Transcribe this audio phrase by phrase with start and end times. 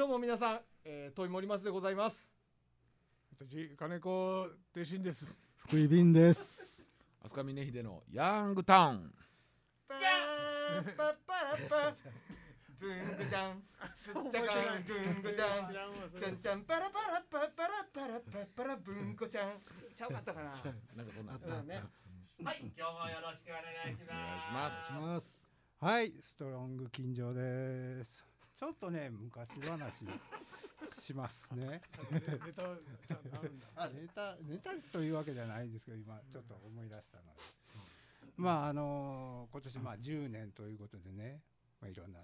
[0.00, 2.26] どうも皆さん、えー、トイモリマスでございます。
[3.36, 5.26] 私金子弟子です
[5.58, 6.86] 福井便です。
[7.22, 9.12] 飛鳥峰秀のヤングタウン
[9.88, 9.98] パー
[10.96, 11.34] パッパ
[11.68, 11.96] パ
[12.80, 13.52] ズングジャ
[16.56, 19.60] ンパラパラパパラパラパパラブンコちゃん
[19.94, 20.46] ちゃうかったかな
[20.96, 21.38] なんかそんなは
[22.54, 24.62] い、今日もよろしくお願いしお願いしま。
[24.62, 25.50] ますすします。
[25.78, 28.29] はい、ストロング金城です。
[28.60, 30.04] ちょっとね、昔話
[31.00, 31.80] しますね。
[32.12, 37.40] ネタちゃんとあるんだあネタ、ネタというわけじゃないんですけど、今ちょっと思い出したので。
[38.36, 41.40] まあ、あの今年まあ10年ということでね、
[41.80, 42.20] まあいろんな。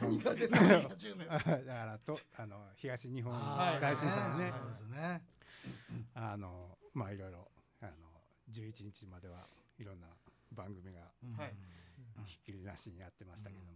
[0.00, 5.22] 何が出た だからと、あの東日本はい大震災のね、そうですね。
[6.14, 7.48] あのまあいろいろ
[7.82, 7.92] あの
[8.50, 9.46] 11日までは
[9.78, 10.08] いろんな
[10.50, 11.02] 番組が
[11.36, 11.54] はい。
[12.26, 13.68] ひっきりなしにやってましたけども、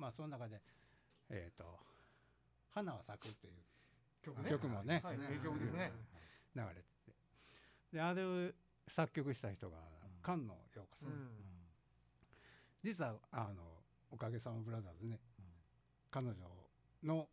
[0.00, 0.62] まあその中で
[1.28, 1.78] えっ、と
[2.72, 3.54] 「花は咲く」っていう
[4.22, 5.92] 曲曲もねはい名曲ですね。
[6.56, 7.12] 流れてて。
[7.92, 8.50] であれを
[8.88, 9.76] 作曲した人が
[10.24, 11.30] 菅野陽子さん、
[12.82, 13.62] 実はあの
[14.10, 15.20] おかげさまブラザーズね、
[16.10, 16.34] 彼女
[17.02, 17.28] の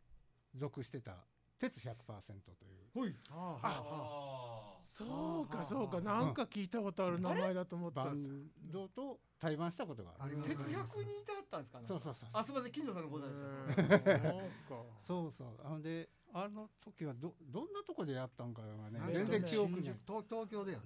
[0.54, 1.16] 属してた
[1.58, 2.88] 鉄100%という。
[2.94, 3.14] ほい。
[3.30, 6.00] あああそうかそうか。
[6.00, 10.28] なんか聞いたことある名前だと思ったバンドと対バンしたことがある。
[10.28, 10.50] あります。
[10.50, 11.80] 鉄百にいたはったんですか？
[11.80, 12.72] ねそうそうそうあすみません。
[12.72, 13.36] 金城さんのことです。
[13.38, 13.68] うん。
[13.78, 14.84] そうか。
[15.04, 15.48] そうそう。
[15.64, 20.84] あのであの時はどどんなとこでやったんかがね全然記憶に新宿東東京だよね。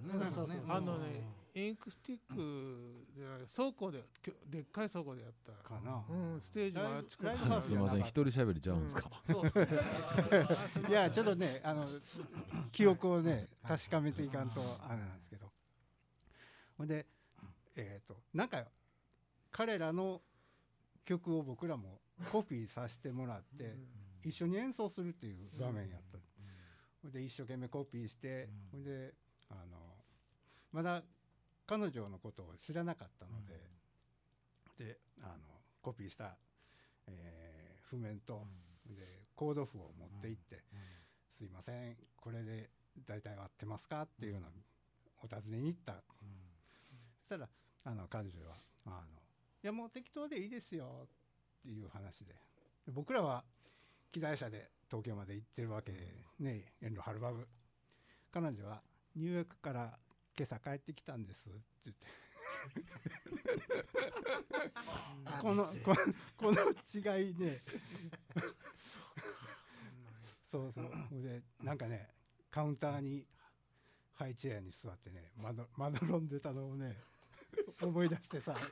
[0.67, 4.03] あのねインクスティックで倉庫で
[4.49, 10.89] でっかい倉庫でやったかな、うんステージもあっちこっちすいません一人喋りちゃうんですか、 そう。
[10.89, 11.87] いやちょっとねあの
[12.71, 15.51] 記憶をね確かめていかんとあれなんですけど。
[16.77, 17.05] ほんで
[17.75, 18.65] えっ、となんか
[19.51, 20.21] 彼らの
[21.05, 21.99] 曲を僕らも
[22.31, 23.75] コピーさせてもらって
[24.23, 26.17] 一緒に演奏するっていう場面やった、
[27.01, 27.11] ほん。
[27.11, 29.13] で一生懸命コピーして、ほんで
[29.49, 29.77] あの
[30.71, 31.03] まだ
[31.65, 35.37] 彼女のことを知らなかったので、であの
[35.81, 36.37] コピーした、
[37.07, 37.53] えー
[37.93, 38.47] 譜面と、
[38.87, 40.63] でコード譜を持って行って
[41.37, 42.69] 「すいませんこれで
[43.05, 44.51] 大体合ってますか?」っていうのを
[45.21, 47.49] お尋ねに行った、そしたら
[47.83, 49.19] あの彼女はあの
[49.63, 51.07] 「いやもう適当でいいですよ」
[51.59, 52.33] っていう話で
[52.85, 52.91] で。
[52.91, 53.43] 僕らは
[54.13, 55.97] 機材車で東京まで行ってるわけで
[56.39, 56.71] ね。
[56.79, 57.47] 遠路はるばる
[58.31, 58.83] 彼女は
[59.17, 59.97] 「ニューヨークから
[60.37, 62.05] 今朝帰ってきたんです」って言って。
[65.41, 65.95] このこ
[66.37, 66.61] この
[66.93, 66.99] 違
[67.31, 67.63] いね。
[70.51, 70.91] そうそう。
[71.23, 72.13] でなんかね
[72.51, 73.25] カウンターに
[74.13, 77.01] ハイチェアに座ってねまどまどろんでたのをね
[77.81, 78.53] 思い出してさ「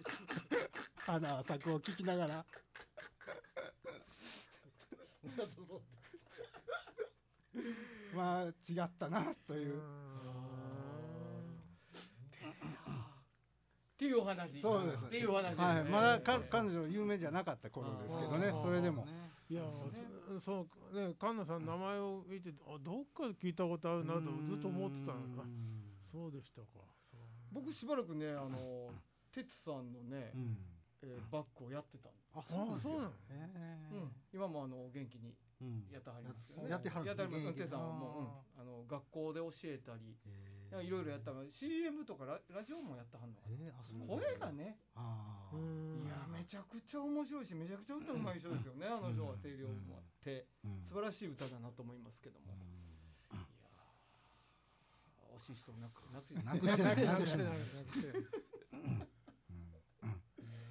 [0.97, 2.45] 花は咲く」を聞きながら
[8.15, 8.51] まあ違
[8.83, 9.75] ったなという。
[9.77, 9.77] っ
[13.97, 14.59] ていうお話。
[14.59, 15.05] そうです。
[15.05, 15.49] っていうお話。
[15.49, 15.83] ですはい。
[15.85, 18.51] まだか彼女有名じゃなかった頃ですけどね。
[18.51, 19.05] それでも。
[19.49, 19.63] いや
[20.31, 25.45] そそうね菅野さんの名前を見てあどっかで聞いたことあるなとずっと思ってたのあ
[25.99, 26.67] そうでしたか。
[27.51, 28.93] 僕しばらくねあの
[29.33, 30.31] 哲さんのね、
[31.03, 32.55] えーバックをやってたんああそ
[32.89, 33.13] うなの
[33.91, 35.35] うん、今もあの元気に
[35.91, 36.45] やってはります。
[36.47, 37.07] けどねやってはる。
[37.07, 37.45] やってはります。
[37.45, 40.15] 現役哲さんはもう、うん、あの学校で教えたり
[40.81, 43.55] いろいろやったら CM とかララジオもやってはんのかな。
[43.59, 44.79] えーあそう声がね。
[44.95, 50.47] ああうんいやめちゃくちゃ面白いしめちゃくちゃ歌うまい人ですよねあの人は声量もあって。
[50.63, 50.81] うん。
[50.87, 52.55] 素晴らしい歌だなと思いますけども。
[52.55, 58.27] いやー惜しい人なくなくなくしてないななくしててないいくしななくしてない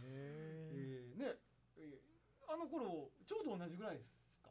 [0.03, 1.37] えーね
[1.77, 4.11] えーあの頃ちょうど同じぐらいです
[4.43, 4.51] か？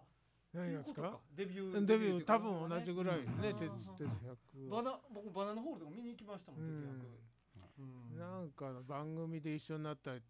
[0.54, 1.20] 何がですか？
[1.36, 3.26] デビューデビュー多分同じぐらいね。
[3.28, 3.60] うん。
[3.60, 4.38] 鉄鉄百。
[4.72, 6.80] バナ僕バナナホールとか見に行きましたもん哲うん。
[6.80, 8.20] 学うん。
[8.20, 10.22] なんかの番組で一緒になったみ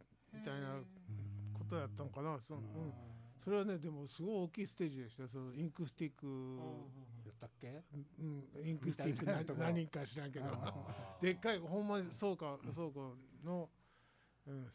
[0.42, 0.82] たいな
[1.54, 2.62] ことやったのかなそ,、うん、
[3.38, 5.28] それはねでもすごい大きいステージでした。
[5.28, 6.26] そのインクスティック、
[7.24, 7.82] 言ったっけ？
[8.20, 10.46] うん、インクスティック何人か知らんけど。
[11.22, 13.70] でっかいほんまに倉庫倉庫の、
[14.48, 14.54] うん。
[14.56, 14.70] うん、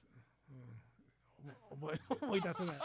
[1.71, 2.77] 思い出せない。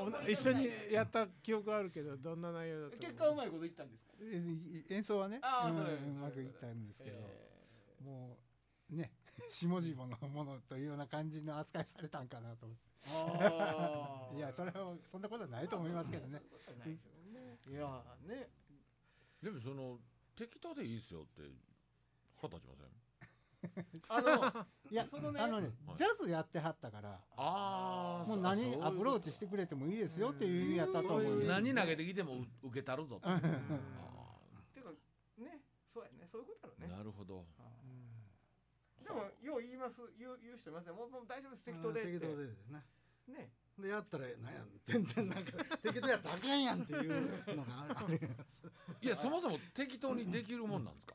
[0.00, 4.14] お 一緒にやった記憶あるけどどんな内容だった結果うまいこと言ったんですか？
[4.20, 5.40] え演奏はね
[5.94, 7.16] うまくいったんですけど、
[8.00, 8.38] えも
[8.90, 9.12] うね
[9.50, 12.94] 下々のものというような感じの扱いされたんかなと思って。
[14.36, 16.40] いやそれはそんなことはないと思いますけどね。
[17.68, 18.48] いやーね。
[19.42, 20.00] でもその
[20.34, 21.42] 適当でいいっすよって
[22.36, 22.88] 腹立ちません？
[24.08, 25.96] あの いやそのねあのねはい。
[25.96, 31.44] ジャズやってはったからああもう何アプローチしてくれてもいいですよっていう意味やったと思そういう。
[31.44, 33.28] う何投げてきてもう受けたるぞと。
[33.28, 33.34] うん。
[33.34, 33.40] あ
[34.74, 34.90] てか
[35.38, 35.62] ね
[35.92, 36.28] そうやね。
[36.30, 36.96] そういうことだろうーね。
[36.96, 37.44] なるほど。
[39.04, 41.64] でもよう言います言う言う人いますねもうもう大丈夫です。
[41.64, 42.82] 適当で適当でな
[43.28, 43.50] ね。
[43.78, 45.52] でやったらなんや全然なんか
[45.82, 48.62] 適当やったらあかんやんっていうのがあります。
[49.02, 51.14] いやそもそも適当にできるもんなんですか？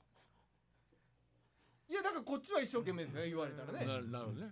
[1.89, 3.85] いやだからこっちは一生懸命ですね言われたらね。
[3.85, 4.51] ななるほどね。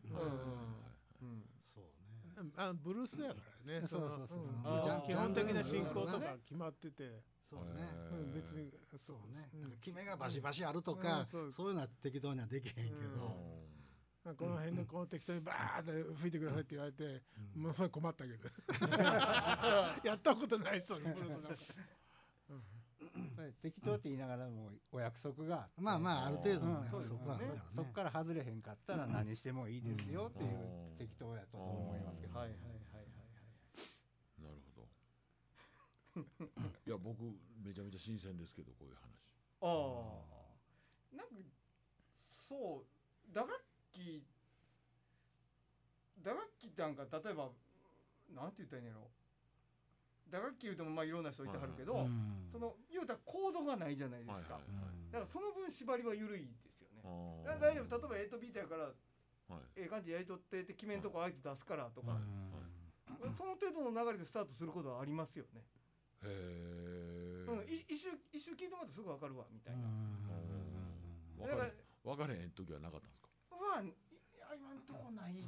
[1.21, 1.29] うん。
[1.29, 2.51] うんそうね。
[2.57, 3.35] あブルースやか
[3.67, 4.41] らねそうそうそうう。
[4.45, 4.61] ん。
[4.65, 5.05] あー。
[5.05, 7.87] 基本的な進行とか決まってて、そうね。
[8.33, 9.17] 別にそう。
[9.31, 9.49] ね。
[9.53, 9.61] うん。
[9.61, 13.15] なんか決めがバシバシあるとうんかそういうのは適当にはできへんけうん。
[13.15, 13.37] ど
[14.35, 17.21] この辺でこう適当にバーって吹いてくださいって言われて、
[17.55, 17.61] うん。
[17.63, 18.49] もうそれ困ったけど。
[20.03, 21.49] やったことない人にブルースなんか
[23.61, 25.69] 適当って言いながらもお約束が。
[25.77, 26.85] まあまあある程度のうん。
[26.85, 27.39] 約束は
[27.75, 30.51] そこから外れへんかったら何してもいいですよっていう
[30.91, 30.97] うん。
[30.97, 32.37] 適当やったと思いますけど。
[32.37, 33.07] はいはいはいはい。
[34.41, 34.87] なるほど。
[36.85, 37.21] いや僕
[37.63, 39.27] めちゃめちゃ新鮮ですけどこういう話。
[39.61, 40.23] あ
[41.13, 41.15] あ。
[41.15, 41.35] なんか
[42.29, 43.53] そう打楽
[43.91, 44.25] 器
[46.23, 47.49] 打楽器ってなんか例えば
[48.33, 49.09] なんて言ったらいいんやろ
[50.29, 52.49] 打楽器言うてもまあいろんな人いてはるけど、うん。
[52.51, 56.99] その言うたらコードがないじゃないですか、はいはいうんだからその分縛りは緩いですよね。
[57.47, 57.97] 大丈夫。
[57.97, 58.91] 例えばエイトビートやから
[59.47, 59.79] はい。
[59.79, 63.31] ええ感じでやりとってって決めんとこあいつ出すからとか、はい。
[63.37, 65.63] その程度の流れでスタートすることはありますよね、
[66.23, 69.87] へえうん、い一周一周聞いてもらってすぐ分かるわみたいな、
[71.39, 72.51] だかられ分かれへん。
[72.51, 73.09] 時はなかったん。
[73.09, 73.87] ですかまあい
[74.35, 74.83] や今ん。
[74.83, 75.47] とこない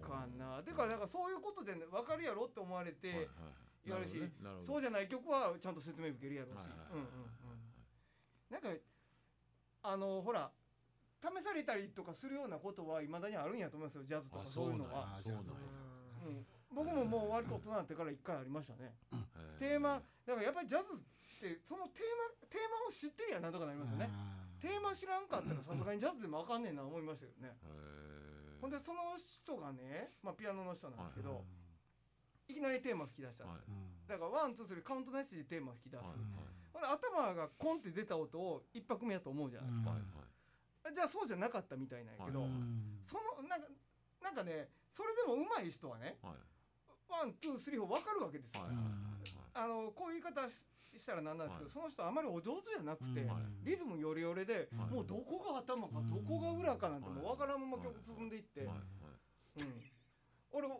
[0.00, 3.28] かなだからだからそういうことで、ね、分かるやろって思われて、はいはい
[3.84, 4.32] 言われるしね。
[4.66, 6.58] そうじゃない曲はちゃんと説明受けるやろうし、
[8.50, 8.68] なんか
[9.82, 10.50] あのほら
[11.22, 14.04] 試されたりとかするようなことはいまだにあるんやと思いますよ。
[14.04, 15.20] ジャズとかあそういうのは。
[16.72, 18.94] 僕ももう割と大人になってから一回ありましたね。
[19.10, 20.98] へテーマだからやっぱりジャズっ
[21.40, 24.10] てそのテーマテーマを知ってりゃなんとかなりますよね。
[24.60, 27.56] テーマ知らんかったらさすがにジャズでもあかんねんな思いましたよね。
[27.56, 31.40] へほんでその人がね、まあ、ピアノの人なんですけど、は
[32.50, 34.10] いいきなりテーマ吹き出したはい。
[34.10, 36.18] だからワンツースリーカウントなしでテーマ吹き出す、はい
[36.70, 42.50] ほんで頭がコンって出た音を一拍目やと思うじゃないですか、はいじゃあそうじゃなかったみたいなんやけど、はい
[43.04, 43.68] そのなんか
[44.22, 46.34] なんかねそれでも上手い人はねはい。
[47.10, 49.10] one two three four 分かるわけですよ、はいはい
[49.52, 50.62] あのこういう言い方し
[50.98, 51.72] したらなんなんですけど、はい。
[51.74, 53.66] その人あまりお上手じゃなくて、はい。
[53.66, 54.94] リズムヨレヨレで、はい。
[54.94, 59.62] もうどこが頭かどこが裏かなんてもう分からんまま曲進んでいって、はいはい。
[59.62, 59.82] うん、
[60.50, 60.74] 俺わ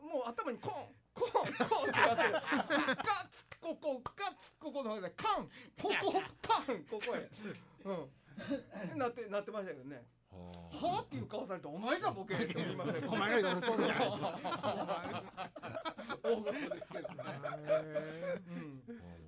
[0.00, 5.48] もう頭にコンコンコンってやってガッツここガッツここのでカン
[5.80, 6.12] ここ
[6.42, 7.30] カンここへ
[7.84, 13.98] うんなってなってましたけどねはあっていう顔されてお前じゃボケって言いましたけどお前が言うとるじゃん
[16.22, 17.14] 大御所ですけどね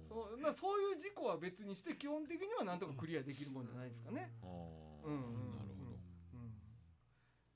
[0.08, 4.46] そうまあそういう事故は別にして基本的にはなんとかクリアできるもんじゃないですかねう
[5.10, 5.56] んうんうん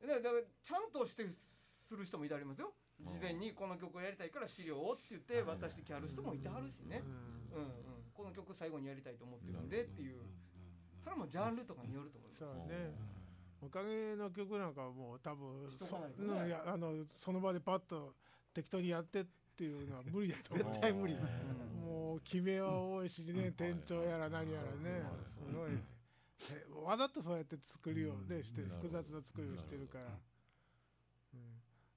[0.07, 1.27] なるうんだからちゃんとして
[1.89, 2.73] する人もいてありますよ
[3.07, 7.03] 事前にこの曲をやりたいから資料をって言って渡してきはる人もいてはるしね。
[7.53, 7.75] ーうんうんうん。
[8.15, 10.21] この曲最後にやりたいと思ってるんでっていう。
[11.03, 12.93] それもジャンルとかによると思いますね。
[13.63, 18.15] おかげの曲なんかはもう多分そ,、ねうんいやあのその場でパッと
[18.55, 19.27] 適当にやってっ
[19.57, 20.67] ていうのは無理だと思う。
[20.67, 21.17] 絶対無理。
[21.85, 23.53] もう決めは多いしね、うん。
[23.53, 25.11] 店長やら何やらね、はい
[25.51, 25.73] すごい、
[26.53, 30.05] えわざとそうやって作りをねして複雑な作りをしてるから。
[31.35, 31.51] うん、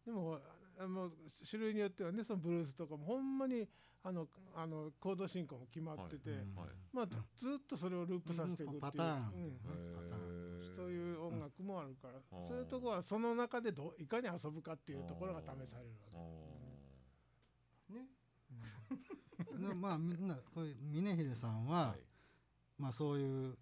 [0.06, 0.40] でも
[0.80, 1.12] あの
[1.50, 3.68] 種類によってはねそのブルースとかもほんまに
[4.06, 6.40] あのあのコード進行も決まってて、はい。
[6.92, 7.14] まあず
[7.50, 9.10] っとそれをループさせていくっていう、パターン。
[9.10, 9.60] うん。
[9.96, 10.76] パターン。
[10.76, 12.46] そういう音楽もあるから、うん。
[12.46, 16.18] そういうところはその中でどういかに遊ぶかっていうところが試されるわけ。
[17.94, 18.08] ね。
[19.68, 21.96] で まあみんなこういう峰秀さんは、
[22.78, 23.58] まあそういう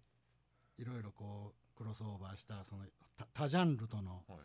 [0.78, 2.84] いろいろこうクロスオーバーしたその
[3.16, 4.38] 多多ジャンルとのはい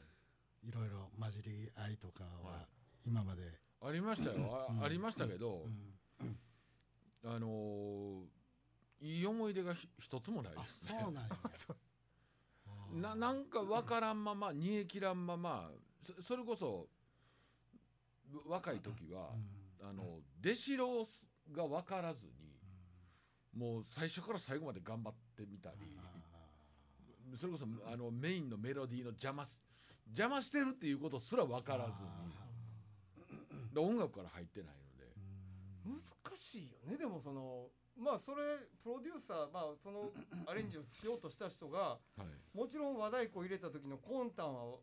[0.63, 2.67] いろいろ混じり合いとかはは
[3.05, 3.41] 今まで、
[3.81, 4.35] ありましたよ。
[4.69, 4.81] うん。
[4.81, 5.65] あありましたけど
[6.21, 6.37] うん。
[7.23, 8.23] あのー
[8.99, 10.97] いい思い出がひ一つもないあですね。
[10.99, 11.29] そうなんや。
[12.93, 15.71] ななんか分からんまま煮え切らんまま
[16.03, 16.89] そそれこそ
[18.45, 19.35] 若い時は
[19.81, 21.05] あの出城
[21.51, 22.33] が分からずに
[23.53, 25.77] もう最初から最後まで頑張ってみたり
[27.35, 29.59] それこそあのメインのメロディーの邪魔す
[30.09, 33.73] 邪魔してるっていうことすら分からずに。
[33.73, 35.13] で音楽から入ってないので。
[36.27, 36.97] 難しいよね。
[36.97, 40.11] でもそのまあそれプロデューサーまあその
[40.47, 42.57] アレンジをしようとした人がはい。
[42.57, 44.81] もちろん和太鼓入れた時の魂胆を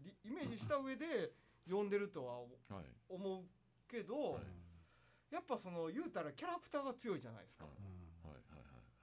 [0.00, 1.32] リイメージした上で
[1.68, 2.86] 呼んでるとははい。
[3.08, 3.44] 思う
[3.88, 4.44] けど、はい。
[5.30, 7.66] やっぱその言うたらキャラクターが強いじゃないですか。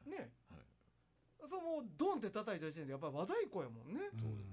[0.06, 0.18] ね、
[0.50, 1.50] はい。
[1.50, 4.10] そうもうドンって叩いた時点でやっぱり和太鼓やもんね。
[4.12, 4.53] そうです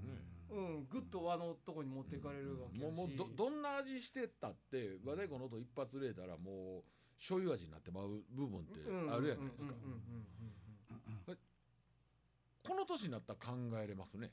[0.51, 2.93] うん、ぐっと和のとこに持っていかれるわけやし。
[2.93, 6.83] もうもうどどんな味してったって和太鼓の音一発入れたらもう
[7.17, 8.79] 醤油味になってまう部分って
[9.11, 10.23] あるやないですかうんうんうん
[11.27, 11.37] うん
[12.63, 13.53] この年になったら考
[13.83, 14.31] えれますね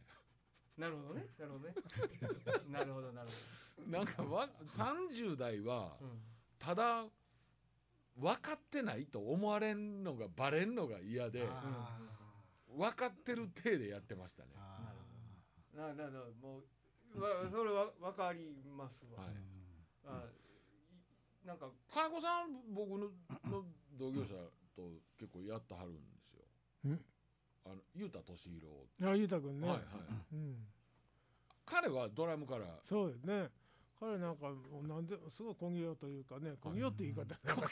[0.76, 1.74] なるほどね、なるほどね。
[2.70, 3.30] なるほど、なる
[3.88, 6.10] なんかわ30代はほど。
[6.12, 6.22] うん
[6.58, 7.06] ただ
[8.16, 11.88] 分かってないと思われんのがバレんのが嫌であ
[12.76, 14.77] 分かってる体でやってましたねーあ
[15.78, 16.64] なななも
[17.14, 19.22] うわそれはわかりますわ。
[19.22, 19.34] はい。
[20.04, 20.24] あ
[21.44, 23.06] いなんか金子さん僕の
[23.46, 23.64] の
[23.96, 24.34] 同業者
[24.74, 26.42] と結構やってはるんですよ。
[26.90, 27.00] ん。
[27.64, 29.86] あの雄太敏弘あゆうたくんね、はいはい。
[30.32, 30.56] うん、
[31.64, 32.64] 彼はドラムから。
[32.82, 33.48] そうですね。
[34.00, 37.68] 彼なんかもうなんですごい小ぎようというかね小ぎようって言い方なんか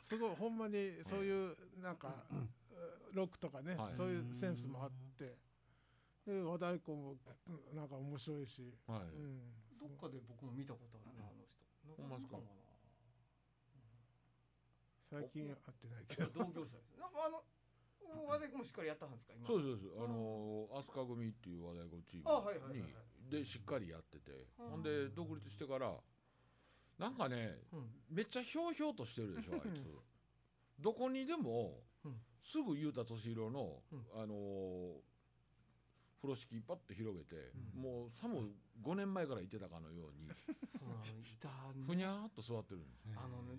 [0.00, 2.14] すごいほんまにそういうなんか
[3.12, 3.96] ロックとかね、はい。
[3.96, 4.90] そういうセンスもあっ
[6.24, 7.16] てで和太鼓も
[7.48, 11.96] うんなんか面白いし、はい、うん、どっかで僕も見たことあるなあの人。
[11.96, 12.36] ほんまですか？
[12.38, 12.46] なん
[15.10, 16.96] 最近会ってないけかどな同業者です。
[16.98, 17.42] なんかあの
[18.26, 19.46] 和太鼓もしっかりやったはんですか今。
[19.46, 20.02] そうですそうです。
[20.02, 22.92] あのー飛鳥組っていう和太鼓チーあはいはいはいムはい。
[23.24, 24.46] にでしっかりやってて。
[24.58, 24.68] うん。
[24.70, 25.92] ほんで独立してから
[26.98, 27.90] なんかねうん。
[28.10, 29.84] めっちゃひょうひょうとしてるでしょ あいつ。
[30.80, 32.20] どこにでもうん。
[32.42, 34.06] すぐ雄太敏弘のうん。
[34.14, 35.00] あのー
[36.22, 37.82] 風呂敷パッと広げてうん。
[37.82, 38.46] もうさも
[38.78, 40.30] 5年前からいてたかのように
[41.82, 43.10] ふにゃーっと座ってるんです。
[43.10, 43.18] ー。
[43.18, 43.58] あのね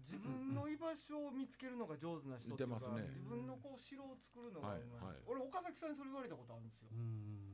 [0.00, 3.08] 自分の居場所を見つけるのが上手な人っていうか似てますね。
[3.12, 5.20] 自分のこう城を作るのがはいうまいはい。
[5.28, 6.88] 俺岡崎さんにそれ言われたことあるんですよ。
[6.92, 6.96] う。
[6.96, 7.52] ん。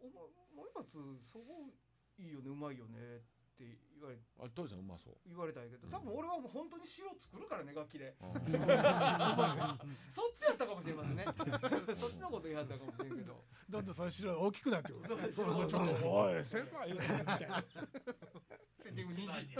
[0.00, 0.24] お前
[0.56, 1.68] 森松そこ
[2.16, 5.16] いいよねうまいよねって言われあトイさんうまそう。
[5.26, 8.14] 言われたんやけど多分俺はもう本当に城作るからね楽器で。
[8.20, 9.78] あ
[10.14, 11.24] そっちやったかもしれませんね。
[11.96, 13.44] そっちのこと言いはったかもしれんけど。
[13.68, 15.08] どんどんその白が大きくなってくる。
[15.32, 15.70] そうそうもう。
[15.70, 19.56] ちょっとおい先輩言うてみたいなセッティング2時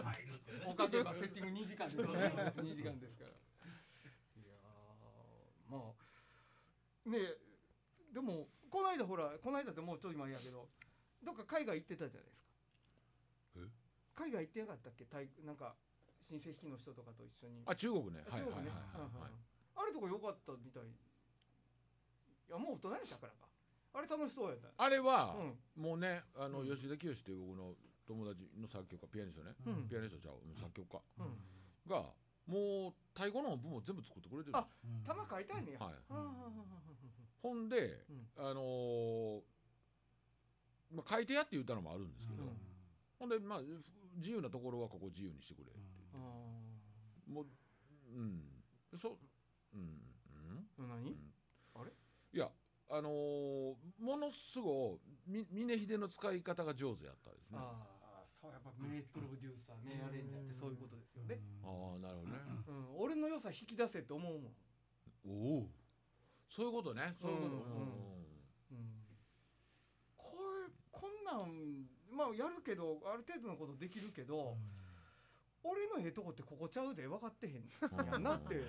[0.66, 3.30] おかけばセッティング2時間ですから2時間ですから。
[3.30, 3.34] い
[4.44, 5.94] やーま
[7.06, 7.38] あねえ
[8.12, 10.68] でもこの間ほらこの間ってもうちょい前やけど
[11.22, 12.45] どっか海外行ってたじゃないですか。
[12.45, 12.45] え
[14.16, 15.04] 海外行ってなかったっけ？
[15.04, 15.76] タイなんか
[16.28, 17.62] 親戚の人とかと一緒に。
[17.66, 18.24] あ中国ね。
[18.28, 18.70] はい中国ね。
[18.72, 19.32] はいはい
[19.76, 20.88] あれとか良かったみたい。
[20.88, 20.88] い
[22.48, 23.46] やもう大人やったからか。
[23.92, 24.72] あれ楽しそうやった。
[24.76, 25.36] あれは
[25.76, 25.82] うん。
[25.82, 26.68] もうねあのうん。
[26.74, 27.74] 吉田清っていう僕の
[28.08, 29.52] 友達の作曲家ピアニストね。
[29.66, 29.88] うん。
[29.88, 31.02] ピアニストちゃう作曲家。
[31.18, 31.36] うん。
[31.86, 32.14] が
[32.46, 34.56] もう太鼓の音符も全部作ってくれてる。
[34.56, 34.66] あ
[35.04, 35.94] 玉買いたいねやはい。
[37.42, 38.28] ほんでうん。
[38.38, 39.40] あのー
[40.92, 42.44] まあ書いてやって言ったのもあるんですけど。
[42.44, 42.56] うん。
[43.18, 43.60] ほんでまあ
[44.16, 45.80] 自由なところはここ自由にしてくれって。
[46.14, 46.18] あ
[47.26, 47.46] もう
[48.14, 48.42] うん。
[48.98, 49.18] そう
[49.74, 50.66] うんうん。
[50.78, 51.10] あ何
[52.32, 52.50] いや
[52.88, 57.58] あのーものすごいみ峰秀の使い方が上手やったですね。
[57.58, 62.38] あああそうやっぱ名プロデューサー名アレンジャーってそういうことですよね、あなるほどね。
[62.68, 64.52] うん、俺の良さ引き出せって思うもん、
[65.26, 65.70] おお。
[66.48, 67.16] そういうことね。
[67.20, 67.56] そういうこと。
[67.56, 67.62] うん。
[68.70, 69.06] うん、
[70.16, 70.36] こ
[70.68, 74.56] れこんなんまあやるけどある程度のことできるけど、
[75.62, 78.36] 俺のええとこってここちゃうで分かってへん、うんやな。
[78.36, 78.54] って。
[78.56, 78.62] うん。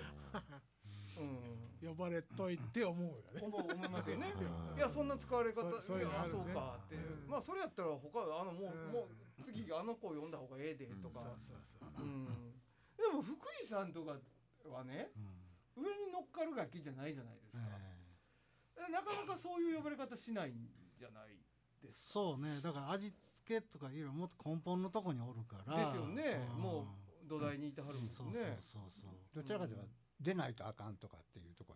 [1.18, 3.40] うん、呼ばれといて思うよね。
[3.42, 4.32] 思いますよね。
[4.38, 6.94] うんいやそんな使われ方そいそうかって。
[6.94, 7.28] いう、うん。
[7.30, 8.92] まあそれやったら他あのもう,、うん。
[8.92, 11.22] もう次あの子呼んだ方がええでとか、
[12.96, 14.14] でも福井さんとか
[14.68, 15.10] はね
[15.76, 17.58] 上に乗っかる楽器じゃないじゃないですか、
[18.88, 21.38] えなかなかそういう呼ばれ方しないんじゃない？
[21.92, 22.60] そうね。
[22.62, 25.76] だから味付けとかいろいろもっと根本のとこにおるから。
[25.76, 26.46] ですよね。
[26.58, 26.60] ん。
[26.60, 26.86] も
[27.28, 29.84] 土台にいてはるんですそうねそうそうそうどちらかというと
[30.20, 31.74] 出ないとあかんとかっていうとこ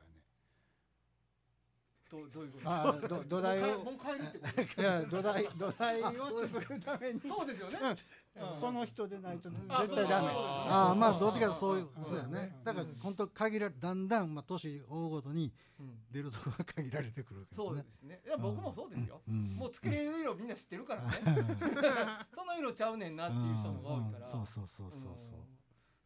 [2.13, 2.71] どどういうこと？
[2.71, 3.79] あーど土台を。
[3.85, 7.21] もう帰るってこといや土台土台を作るために。
[7.21, 7.97] そうですよね、
[8.37, 8.55] うん。
[8.55, 8.61] うん。
[8.61, 9.97] この人でないと絶あ対ダメ。
[9.97, 10.35] そうそうそう。
[10.37, 12.55] ああまあどっちかとそういううんそうやね。
[12.59, 12.65] うん。
[12.65, 15.99] だから本当限られだんだんまあ年追うごとにうん。
[16.11, 18.21] 出るとこが限られてくるけそうですね。
[18.27, 19.55] いや僕もそうですよ、うん。
[19.57, 21.09] もうつけれる色みんな知ってるからね。
[22.35, 24.33] その色ちゃうねんなっていう人の方が多いから、うん。
[24.33, 25.11] そうそうそうそうそう。
[25.11, 25.19] うん。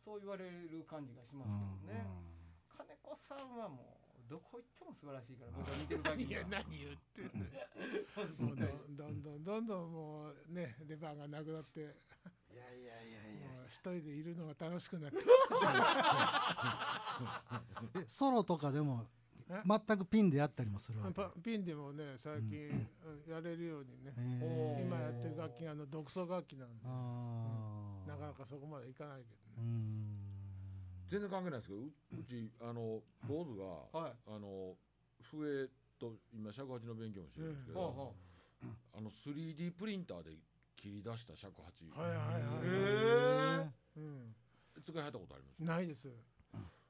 [0.04, 2.06] そう言われる感じがしまうんすけどね、
[2.68, 3.95] 金子さんはもう
[4.28, 11.80] どこ行っても素晴らしいから僕が見てる限いやりは何言ってんの もうどんどんどんどんどんもうねレバーがなくなって。
[11.80, 13.48] いやいやいやいや。
[13.50, 15.18] もう一人でいるのが楽しくなって。
[17.98, 19.02] えソロとかでも
[19.48, 19.62] え？
[19.64, 21.12] 全くピンでやったりもするわけ？
[21.14, 22.88] パピンでもね最近
[23.26, 23.32] うん。
[23.32, 24.12] やれるようにね。
[24.16, 24.86] へー。
[24.86, 26.84] 今やってる楽器があの独奏楽器なんで。
[26.86, 28.08] あー。
[28.08, 29.68] なかなかそこまでいかないけうどね。
[29.68, 30.25] ん
[31.08, 34.12] 全然関係ないですけどううちあの坊主が、はい。
[34.26, 34.74] あの
[35.30, 38.10] 笛と今尺八の勉強もしてるんですけど、はあは
[38.98, 40.30] あの 3D プリンターで
[40.76, 44.34] 切り出した尺八、はいはいはいうん。
[44.84, 45.62] 使いはったことあります？
[45.64, 46.08] ないです。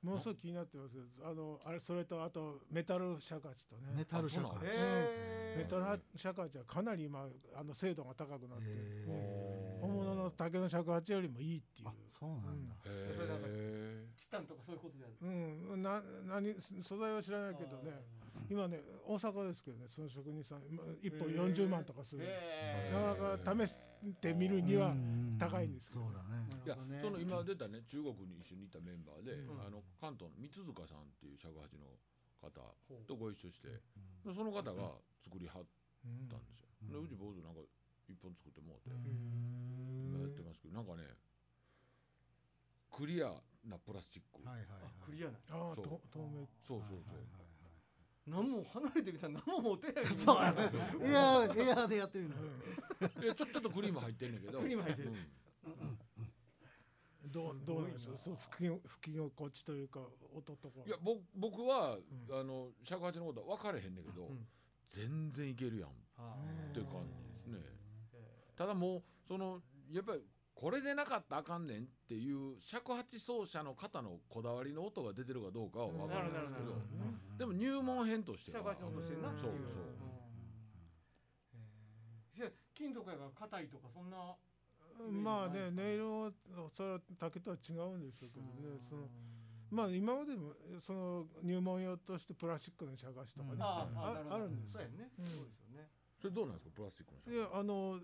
[0.03, 3.93] ものすごい気になってますけどあのあれそれとあとメタル尺八とね。
[3.97, 9.56] メタル社会あそうなんへえメタル尺八はかなり今あの精度が高くなってへ本物の
[10.37, 11.89] 竹の尺八よりもいいっていう。
[11.89, 12.75] あそうなんだ。
[12.85, 18.05] へそれなんかえチタンとかそういうことであるうん、な何素材は知らないけどね。
[18.49, 22.23] 今ね大阪ですけどねその職人さんま一本40万とかする。
[22.25, 23.77] へなかなか試し
[24.21, 24.95] てみるには
[25.39, 26.05] 高いんですけど。
[26.05, 26.47] そうだね。
[26.65, 29.61] いやその今出たね中国に一緒にいたメンバーで、うん。
[29.61, 31.97] あの関東の三塚さんっていう尺八の
[32.41, 32.61] 方
[33.07, 35.65] とご一緒して、でその方が作りはっ
[36.07, 37.61] うんたんですよ、でうち坊主なんか
[38.09, 40.09] 一本作ってもうて、うん。
[40.09, 41.03] 今やってますけどなんかね
[42.91, 43.35] クリア
[43.69, 44.93] なプラスチック、はいはいあはい。
[45.05, 46.47] クリアなああそ透明。
[46.67, 47.19] そうそうそう、
[48.27, 50.07] 何も離れてみたら何も持てない。
[50.07, 50.63] そうやね
[51.03, 52.31] エアーエアーでやってるん。
[52.31, 52.37] だ
[53.03, 54.61] えちょちょっとクリーム入ってんねんけど。
[54.61, 55.11] クリーム入ってる。
[55.11, 55.99] うん。
[57.31, 58.19] どうどうなんでしょう。
[58.19, 60.01] そう吹き吹き心地というか
[60.33, 60.81] 音とか。
[60.87, 62.33] いやぼ僕は、ん。
[62.33, 64.47] あの尺八のことは分かれへんねんけど、うん。
[64.89, 66.37] 全然いけるやんっは
[66.73, 67.26] ていう感じ
[68.57, 69.61] ただもうその
[69.93, 70.23] やっぱり
[70.55, 76.75] これでなかったらあかんねんっていう尺八奏者の方のこだわりの音が出てるかどうかは分からないですけど
[77.37, 78.65] でも入門編としては。
[78.65, 79.29] 社会の音してるな。
[79.33, 79.53] そうそう。
[82.35, 84.35] じゃ金属やから硬いとかそんな。
[85.13, 86.33] まあね音色は
[86.75, 88.81] それは竹とは違うんでしょうけどね。
[88.89, 89.09] その
[89.71, 95.11] まあ今までもその入門用としてプラスチックの社菓子とかね、あああなるんですそうやね。
[95.19, 95.27] うん。
[95.27, 95.91] そうですよね。
[96.17, 98.01] それどうなんですかプラスチックの尺いやあの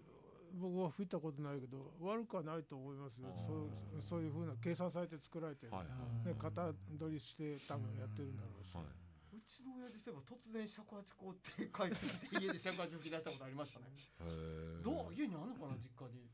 [0.54, 3.28] 僕は吹いたことないけど悪くはないと思いますよ。
[3.47, 5.94] そうそういうふうな計算されて作られてる、はいは
[6.25, 6.28] い。
[6.28, 8.83] ね、型取りして多分やってるんだろうし、は
[9.33, 11.96] うちの親父そういえば突然尺八工って書いて
[12.40, 13.87] 家で尺八吹き出したことありましたね。
[14.85, 16.29] どう家にあんのかな実家に。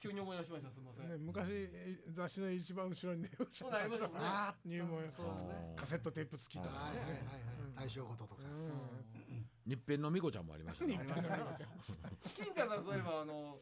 [0.00, 1.08] 急に思い出しましたすみません。
[1.08, 5.74] ね、昔え雑誌の一番後ろにねそうなりましたもんねあ入門用そうだね。
[5.76, 7.20] カセットテープ付きとかはいはいはいね、
[7.76, 7.86] はい。
[7.86, 8.36] 大正琴とか。
[8.40, 9.11] うん
[9.66, 10.98] 日編のみこちゃんもありましたね。
[12.34, 13.58] 金太さんそういえばあの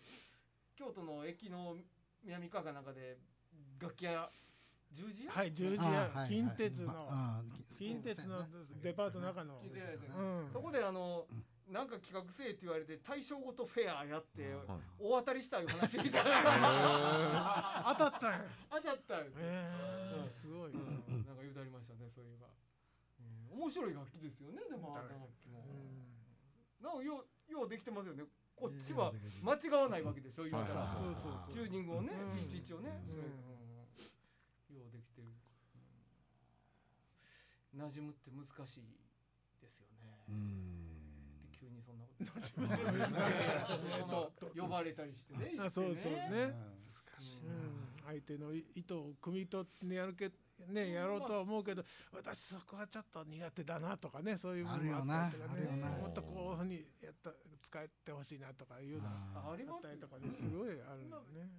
[0.76, 1.76] 京都の駅の
[2.24, 3.18] 南側かなんかで
[3.80, 4.30] 楽器屋
[4.92, 5.30] 十字屋？
[5.32, 8.44] はい十字あ屋近鉄のあ近鉄の
[8.82, 9.62] デパートの中の。
[10.52, 11.26] そこであの
[11.70, 16.10] なんか企画せえって言われて大正ごとフェアやってはい大当たりしたいう話聞い。
[16.10, 21.22] たあ当たったんや当たったんえー、すごい、うん。
[21.24, 22.48] なんか言うてありましたねそういえば、
[23.54, 24.98] うん、面白い楽器ですよねでも
[26.80, 28.24] なんかようようできてますよね。
[28.56, 29.12] こっちは
[29.42, 31.16] 間違わないわけでしょ今からはいはい。
[31.20, 32.38] そうそうチューニングをねうん。
[32.38, 32.90] ピッチ位置をね
[34.68, 35.28] ようできてる。
[37.74, 37.80] うん。
[37.80, 38.84] 馴染むって難しい
[39.60, 40.12] ですよね。
[40.28, 41.00] うん。
[41.52, 42.20] 急にそんなこと。
[44.38, 50.30] そ の呼ばれたりしてねあそうそうね、難しいうん、相手の意図を汲み取ってやるけ
[50.70, 55.98] ねやろうとは思うけど私そこはちょっと苦手だなとかねそういう部分もあったりとかねあるよなあるよな。
[55.98, 57.30] もっとこういうふうにやった
[57.62, 61.50] 使ってほしいなとかいうのがあありますあったりとかねすごいあるのね。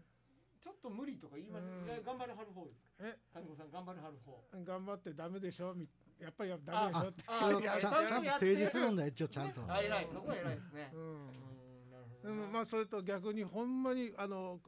[0.61, 1.63] ちょっと無理とか言います？
[1.65, 3.01] う頑張るはる方ですか？
[3.01, 3.17] え？
[3.33, 4.37] 金子さん頑張るはる方。
[4.63, 5.73] 頑張ってダメでしょ？
[5.73, 5.89] み
[6.21, 7.09] やっぱりダメでしょ？
[7.09, 9.61] ってちゃんちゃんと提示するんだ一応ちゃんと。
[9.67, 10.91] あ偉いそこは偉いですね。
[10.93, 11.01] うん。
[11.01, 14.59] うんなるほでもまあそれと逆にほんまにあの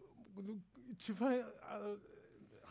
[0.94, 1.30] 一番
[1.62, 1.96] あの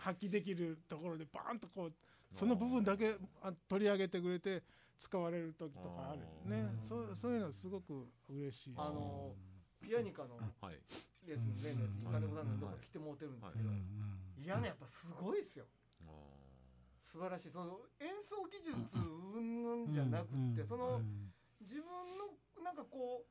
[0.02, 1.92] 発揮できるところでバーンとこう
[2.34, 4.62] その部分だけあ取り上げてくれて
[4.98, 6.26] 使われる時とかあるよ
[6.64, 6.68] ね。
[6.88, 9.34] そうそういうのはすごく嬉しいしあの
[9.80, 10.78] ピアニカのはい。
[11.24, 13.70] レッスン例のやつに金子さんのとこ来てもうてるんですけど
[14.42, 14.46] い。
[14.46, 15.66] やねやっぱすごいですよ。
[16.06, 16.10] あ
[17.06, 17.50] 素晴らしい。
[17.52, 18.98] その演奏技術
[19.38, 21.00] 云々じゃなくってその
[21.60, 21.84] 自分
[22.18, 22.34] の
[22.64, 23.22] なんかこ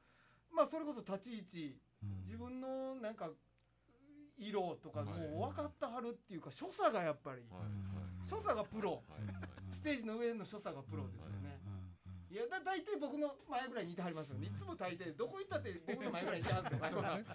[0.52, 1.82] うまあそれこそ立ち位置。
[2.26, 3.30] 自分のなんか
[4.42, 5.14] 色とかも
[5.46, 7.42] う分かったはるっていうか所作がやっぱり。
[8.28, 9.02] 所作がプロ。
[9.74, 11.42] ステージの上の所作がプロですよね。
[12.32, 14.48] いやだ大体僕の前ぐらいにいてはりますよね。
[14.48, 16.90] いつも大抵どこ行ったって僕の前ぐらいにいてはるんですよ。
[16.92, 17.26] そうね。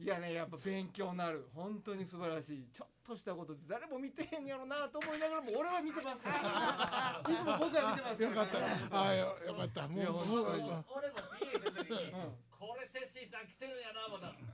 [0.00, 1.46] いやねやっぱ勉強になる。
[1.54, 2.66] 本当に素晴らしい。
[2.74, 6.24] ちょっとしたことで誰も見てへんやろなと思いながらも俺は見てます。
[6.26, 8.74] か らいつも僕は見てますから。
[8.74, 8.98] よかった。
[8.98, 9.86] ああよよかった。
[9.86, 12.36] もう俺も PA の時にうん。
[12.50, 14.26] ここれテッシーさん来てるんやな思った。
[14.26, 14.53] ら金城さ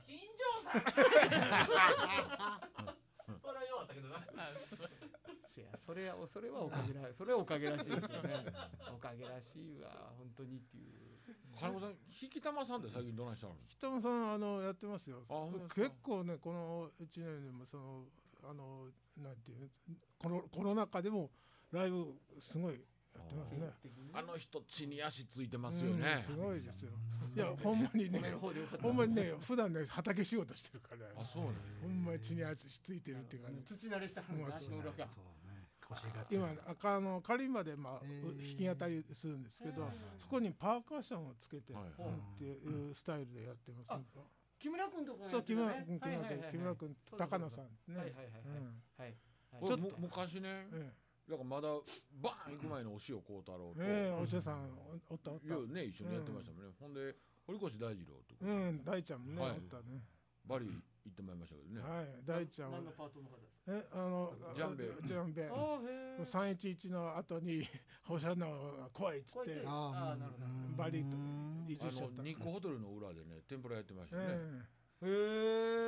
[3.41, 8.09] それはよかったけどないやそれはそれはおかげらそれはおかげらしいですよね
[8.93, 10.91] おかげらしいわ本当にっていう
[11.59, 11.89] 金子さん。
[12.21, 12.81] 引き玉さん。
[12.81, 14.33] って最近どないしたの北野さん。
[14.33, 18.05] あのやってますよあ本当ですか結構ねこの1年でもその
[18.43, 19.35] あのなん。
[19.37, 19.67] ていうの
[20.17, 21.29] このコロナ禍でも
[21.71, 22.07] ライブ
[22.39, 22.79] すごい
[23.29, 24.11] やってますね。
[24.13, 26.15] あの人地に足ついてますよね。
[26.15, 26.91] うんすごいですよ。
[27.33, 28.19] いやほんまにね
[28.81, 31.07] ほんまにね普段ね畑仕事してるから。
[31.15, 31.59] あそうなんや。
[31.81, 35.67] ほんまに地に足ついてるっていうかね土慣れしたもう足の裏がそうね。
[36.31, 36.47] 今
[36.83, 38.57] あのカリンバでまあ、へー。
[38.59, 41.75] 弾き語りするんですけど、そこにパーカッションをつけて、っ
[42.37, 43.99] ていうスタイルでやってます、あ
[44.57, 46.45] 木村君とかそう木村君木村はいはいはい。
[46.45, 49.15] はい君高野さんね、はいはいはいうんはい。
[49.59, 50.67] 俺ちょっとむ昔ね。
[50.71, 50.93] え
[51.31, 51.69] だからまだ
[52.21, 54.67] バーン行く前のお塩幸太郎と、えええお医者さん
[55.09, 55.55] おったおった。
[55.71, 57.15] ね一緒にやってましたもんね、ほんで
[57.47, 59.51] 堀越大二郎と、うん大ちゃんもね、はい。
[59.51, 60.03] おったね。
[60.45, 60.73] バリ行
[61.09, 62.77] ってまいりましたけどね、はい大ちゃんは。
[62.77, 63.71] 何のパートの方ですか？
[63.71, 64.83] えあのジャンベ。
[64.85, 65.49] あジャンベ。
[66.25, 67.63] 三一一の後に
[68.03, 69.33] 放射能が怖いっつって。
[69.33, 69.63] 怖いって。
[69.67, 69.71] あ
[70.11, 70.45] あーなるほど。
[70.45, 71.15] うんバリと
[71.71, 72.17] 移あ住しちゃった。
[72.17, 75.09] の日光ホテルの裏でね天ぷらやってましたよね、えへ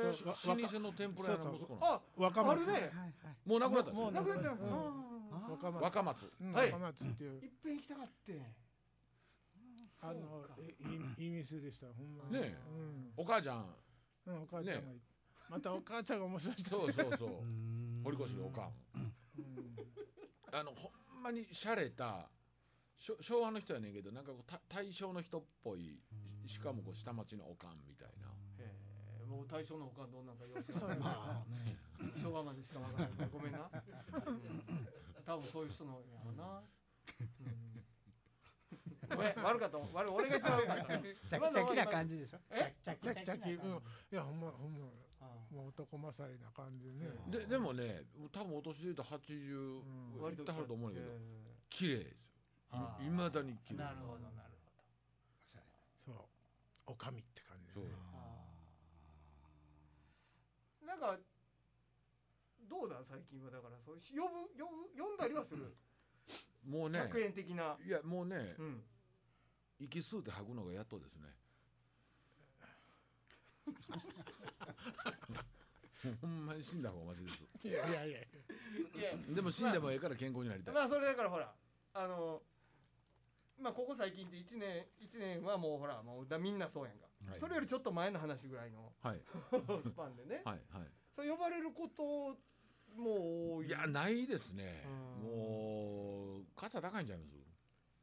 [0.08, 2.62] えそうわ老舗の天ぷら屋の息子のあえ若松。
[2.62, 2.72] あるね。
[2.72, 3.14] はいはい。
[3.44, 4.02] もう亡くなったんですよ。
[4.04, 4.48] もうなくなった。
[4.50, 4.70] のうん。
[4.72, 5.13] あ
[5.50, 5.82] 若松。
[5.82, 6.32] 若松。
[6.40, 6.72] うんはい。
[6.72, 7.40] 若松っていう。
[7.40, 8.42] ーいっぺん行きたかって
[10.00, 10.74] あのそうかえ
[11.18, 12.32] いいい店でしたほんまに。
[12.32, 12.56] ねえ。
[13.16, 13.66] お母ちゃん。
[14.26, 15.00] うん、うん、お母ちゃんがい
[15.48, 16.70] またお母ちゃんが面白い人。
[16.70, 17.28] そうそうそう。
[17.28, 18.00] うん。
[18.04, 18.72] 堀越のおかん。
[18.96, 19.12] うん。
[20.52, 22.28] あのほんまに洒落た
[23.20, 26.00] 昭和の人やねんけどなんかこうた大正の人っぽい
[26.46, 28.28] しかもこう下町のおかんみたいな。
[28.62, 28.70] へ
[29.22, 29.26] え。
[29.26, 30.50] もう大正の他どんなんかよ
[32.20, 34.86] 昭和までしかわからないごめんな、う ん
[35.24, 36.62] 多分そういう人のやろな、
[39.10, 39.78] うん、ごめん悪かった。
[39.78, 40.86] 悪い俺が一番悪かった。
[40.98, 42.38] チャキチャキな感じでしょ？
[42.50, 42.74] え？
[42.84, 43.24] チャチャキ。
[43.24, 43.70] チャキうん。
[43.70, 44.86] いやほんまほんま。
[45.20, 47.08] あもう男勝りな感じでね。
[47.28, 50.32] ででもね多分お年で言うと80うん。
[50.32, 51.18] いってはると思うけどえ
[51.70, 52.12] 綺麗です
[52.72, 52.96] よ。
[53.00, 53.78] いまだに綺麗。
[53.78, 54.34] なるほどなる
[56.04, 56.16] そう。
[56.86, 57.88] おかみって感じでそう。
[60.86, 61.18] なんか
[62.68, 65.76] どうだ最近はだからそう呼ぶ呼ぶ呼んだりはする、
[66.64, 68.84] もうね100円的な、いやもうねうん、
[69.78, 71.34] 息吸うて吐くのがやっとですね。
[76.20, 77.42] ほんまに死んだ方がマシです。
[77.68, 78.20] いやいやいや。
[78.20, 78.28] い
[79.00, 81.54] やでも死んでもええから健康になりたい、まあそれだからほら
[81.94, 82.42] あの
[83.58, 87.40] まあここ最近って1年一年はもうほらもうだみんなそうやんか、はい。
[87.40, 89.22] それよりちょっと前の話ぐらいのはい。
[89.82, 90.90] スパンでね、はいはい。
[91.14, 92.36] それ呼ばれること
[92.96, 93.66] も多い。
[93.66, 94.84] いやないですね。
[95.18, 95.22] うん。
[95.22, 97.30] もう傘高いんちゃいます？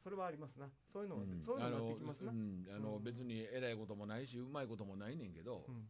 [0.04, 0.68] それはありますな。
[0.92, 1.44] そういうのは、うん。
[1.46, 2.66] そういうのってあのきますな、うん。
[2.76, 3.04] あのうん。
[3.04, 5.88] 別に偉いこともないしうまいこともないねんけど、うん。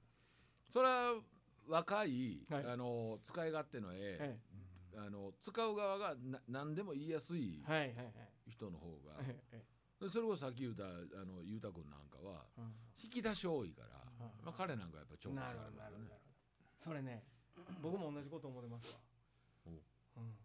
[0.72, 1.22] それは
[1.68, 2.66] 若い、はい。
[2.66, 4.40] あの使い勝手のええ、
[4.94, 8.14] えあの使う側がな何でも言いやすいえはいはいはい。
[8.50, 9.64] 人の方が、ええ
[10.02, 10.88] えでそれこそさっき言うたあ
[11.24, 12.74] のゆうたくんなんかはえうん。
[13.02, 14.46] 引き出し多いから、うん。
[14.46, 16.22] まあ、彼なんかやっぱ重宝されなるほどなますよね
[16.84, 17.24] それね
[17.82, 18.94] 僕も同じこと思ってますわ。
[19.66, 19.70] お。
[19.70, 20.36] うん。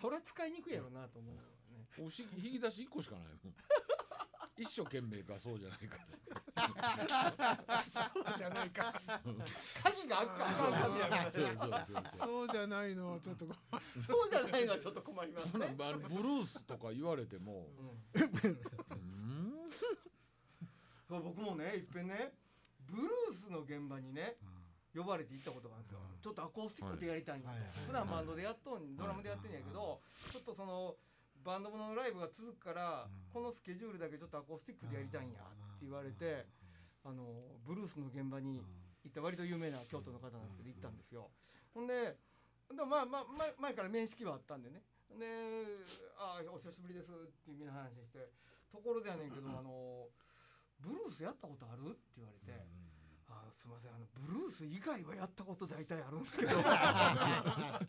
[0.00, 1.56] それ使いにくいやろなと思うよね。
[1.98, 3.24] おし引き出し1個しかない。
[3.24, 3.54] も ん
[4.58, 5.98] 一生懸命かそうじゃないか。
[8.38, 9.02] じゃないか。
[9.82, 12.04] 鍵が開くかそうそうそうそう。
[12.16, 15.76] そうじゃないのはちょっとごそうじゃないのはちょっと困りますね。
[15.78, 17.68] あのブルースとか言われても。
[18.14, 18.22] うん。
[18.22, 19.70] うん。
[21.06, 22.32] そう僕もねいっぺんね
[22.86, 24.36] ブルースの現場にね
[24.96, 26.20] 呼ばれて行ったことがあるんですよ、うん。
[26.20, 27.60] ちょっとアコースティックでやりたいんよ、はい。
[27.60, 27.68] はい。
[27.86, 30.00] 普段バンドでやっとんドラムでやってんやけど、
[30.32, 30.96] ちょっとその
[31.44, 33.32] バンドのライブが続くから、うん。
[33.32, 36.46] このスケジュールだけちょっとアコースティックでやりたいんやって言われて、
[37.04, 38.64] あのブルースの現場に
[39.04, 41.30] 行った割と有名な京都の方なんですけど行ったんですよ、
[41.74, 42.16] ほんで
[42.68, 44.82] でもまあまあ前前から面識はあったんでね。
[45.06, 45.22] で
[46.18, 48.32] 「ああお久しぶりです」っていうみんな話して
[48.72, 50.08] ところでやねんけどあの
[50.82, 52.85] 「ブルースやったことある?」って言われて「あー
[53.56, 56.66] すいませんあのブルース以外はやったこと大体あるんですけど」 って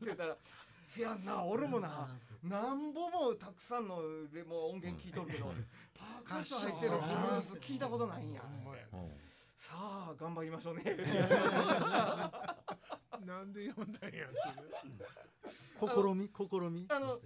[0.06, 0.38] 言ったら
[0.88, 2.08] 「せやんな俺もな
[2.44, 4.02] なんぼもたくさんの
[4.32, 5.54] レもう音源聞いとるけど
[5.94, 8.34] パーカッション入ってるブルース聞いたことないん。
[8.34, 8.42] や」
[9.60, 10.84] さあ頑張りましょうね。
[13.26, 15.10] なんで読んだんやっていう。
[15.80, 16.86] 試み試み。
[16.90, 17.20] あの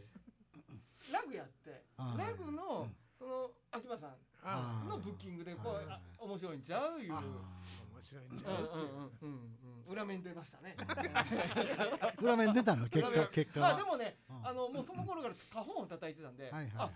[1.11, 1.83] ラグやって
[2.17, 7.13] ラグのその秋葉さんあのブッキングでこう面白いんちゃういう。
[8.01, 8.85] あうん面白いんちうんゃうっていう。
[9.21, 10.77] うんうん裏面出ましたね。
[12.21, 12.87] 裏面出たの？
[12.87, 14.47] 結果結果あでもねうん。
[14.47, 16.91] あのもうその頃から花本を叩いてたんで、はいはい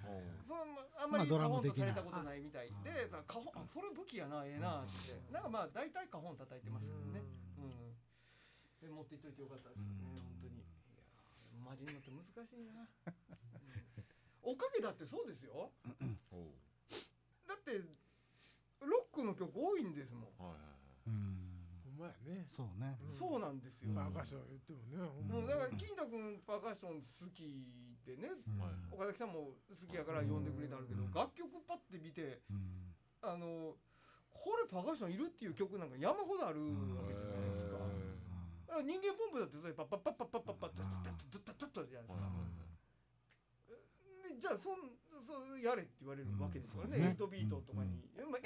[0.48, 0.64] その
[0.96, 2.70] あんまりまあドラ花本ム的なされたことないみたい。
[2.84, 7.22] で、あだから花本あそれ武器やなええなって、なんかまあ大体花本叩いてましたね。
[7.60, 7.98] うん。
[8.80, 10.16] で持っていっといてよかったですねうん。
[10.16, 10.56] 本当に。
[10.56, 10.60] い
[10.96, 12.82] やーマジにのって難しいな。
[12.82, 14.52] うん。
[14.54, 15.72] おかげだってそうですよ。
[17.46, 17.78] だって
[18.80, 20.38] ロックの曲多いんですもん。
[20.38, 20.75] はいはい
[21.06, 21.56] ほん。
[21.96, 25.00] まやねそうね、うん、そうなんですよ、パーカッション言ってもね、
[25.32, 27.72] もうだから金太君パーカッション好き
[28.04, 28.36] でね、
[28.92, 32.92] 岡崎さんも好きやから呼んでくれたんだけど、楽曲パッて見て、うん。
[33.24, 33.74] あの
[34.30, 36.62] これパーカッションいるっていう曲なんか山ほどある
[36.94, 37.80] わけじゃないですか。
[37.82, 42.76] うん、か人間ポンプだってそれパッパッパッパッパッパッパッパッパッパッパッパッじゃないですか。
[44.36, 44.94] じゃあそん
[45.26, 48.46] そやれって言われるわけですからね、うん、ね8ビートとかに、うん、まあ、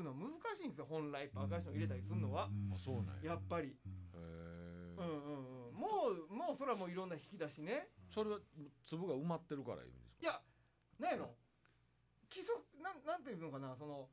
[0.00, 0.86] うのは難しいんですよ。
[0.88, 3.32] 本来パーカッション入れたりするのは、あそうなんや。
[3.32, 3.72] やっぱり、へ
[4.16, 5.88] えうんうんうん、も
[6.30, 7.88] うもうそれはもういろんな引き出しね。
[8.12, 8.38] それは
[8.84, 10.40] 粒が埋まってるからいいんですいや
[10.98, 11.34] なんやろ。
[12.30, 13.74] 規則なんなんていうのかな。
[13.76, 14.08] その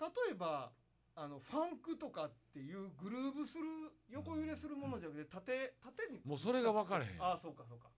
[0.00, 0.72] 例えば
[1.14, 3.64] あのファンクとかっていうグルーブする
[4.08, 6.20] 横揺れするものじゃなくて縦縦に。
[6.24, 7.22] もうそれが分かれへん。
[7.22, 7.88] ああそうかそうか。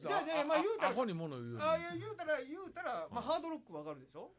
[0.00, 1.62] じゃあじゃあまあ言うたらアホに物言うように。
[1.62, 4.30] ああいや言うたら言うたら、まあ、ハードロックわかるでしょ？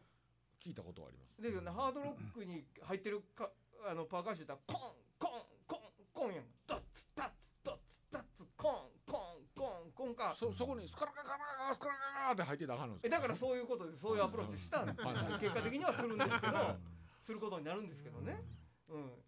[0.61, 1.41] 聞いたことはあります。
[1.41, 3.49] で、ね、ハードロックに入ってるか
[3.89, 5.81] あのパーカッションだったらコンコンコン
[6.13, 16.79] コンやんドッツタッツドッツタッツコンコンコンコンかそそこにスカラカカラスカラカラって入ってたかんのですえだからそういうことでそういうアプローチしたんですはいはい結果的にはするんですけど
[17.25, 18.43] することになるんですけどね
[18.89, 19.23] うん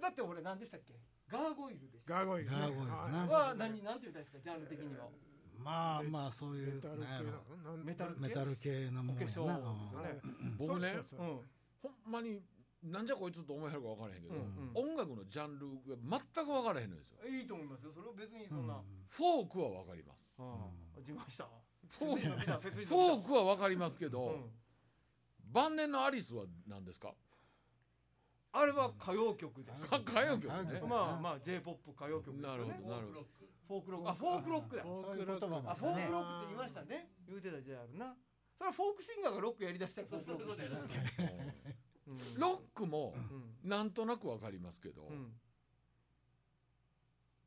[0.00, 0.94] だって俺何でしたっけ
[1.28, 2.96] ガーゴイルでしたガーゴイルねガーゴイルな
[3.26, 5.08] は何なんて言ったらいいですかジャンル的には
[5.64, 6.88] まあまあそういうメタ
[8.06, 8.90] ル系メタル系？
[8.90, 9.16] のもん。
[9.16, 10.20] やなですよね
[10.58, 11.40] 僕ねそうん。
[11.82, 12.40] ほんまに
[12.82, 14.70] なんじゃこいつと思いはるか分からへんけど、うん。
[14.74, 15.96] 音楽のジャンルが
[16.34, 17.18] 全く分からへんのですよ。
[17.28, 20.26] いいと思いますよそれは別にそんな、フォークは分かります。
[20.38, 21.00] うん。
[21.00, 21.46] 自慢した？
[21.98, 24.50] フォークは分かりますけど、うん。
[25.52, 27.14] 晩年のアリスは何ですか？
[28.52, 30.82] あれは歌謡曲ですか歌謡曲ね。
[30.86, 32.56] まあまあ J-POP 歌謡曲ですよね。
[32.56, 33.26] なるほどなるほど。
[33.66, 34.10] フォークロック。
[34.10, 34.76] あフォークロック。
[34.76, 37.08] だフォークロックあフォークロックって言いましたね。
[37.26, 38.14] 言うてた時代あるな。
[38.58, 40.44] それはフォークシンガーがロックやりだしたらフォークロック。
[40.44, 41.42] そういうことやな
[42.08, 42.40] うん。
[42.40, 43.14] ロックも
[43.64, 45.32] うんなんとなく分かりますけど、うん。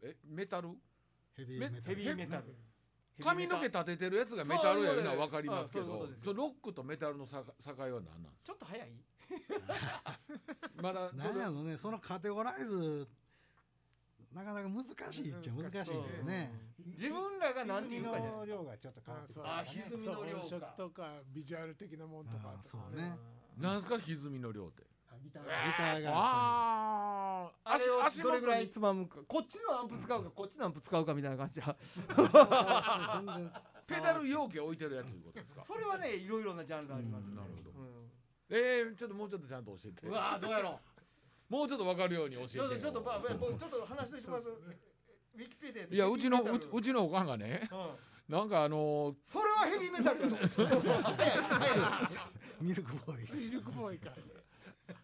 [0.02, 0.70] えメタル？
[1.38, 1.84] ヘビーメタル。
[1.84, 2.56] ヘビーメタル。
[3.24, 8.91] 髪の毛立ててるやつがメタルやいうのは分かりますけそういうこどそのロックとメタルの境境は何なんちょっと早い？
[10.82, 13.08] まだそれ なんやろねそのカテゴライズ
[14.34, 14.84] なかなか難
[15.14, 16.52] しいっちゃ難しいけどね。
[16.86, 20.74] 自分らがなんて言うかじゃないの量がちょっと変わってくるあね歪みの量音色か。
[20.78, 23.18] とかビジュアル的なもんとかそうね。
[23.58, 24.84] なんすか歪みの量って？
[25.10, 29.20] あギターギターがあああれを足どれぐらいつまむか。
[29.26, 31.76] こっちのアンプ使うかこっちのアンプ使うかみたいな感じや
[33.88, 35.64] ペダル容器置いてるやついうことですか？
[35.66, 37.36] それはねいろいろなジャンルありますね。
[37.36, 37.80] なるほど。
[37.80, 38.05] うん
[38.50, 40.08] えー、ちょっともうちょっとちゃんと教えて。
[40.08, 40.80] うわーどうやろ
[41.50, 42.78] もうちょっと分かるようにうち教えてよ。
[42.78, 48.34] ょっとちょっとまあまあもうちょっと話してしますウィキペディアでいやうちのうちうちのおかんがねうん。
[48.36, 52.18] なんかあのーそれはヘビーメタルやろ早い早い
[52.62, 53.46] ミルクボーイ。
[53.46, 54.10] ミルクボーイか。
[54.10, 54.14] い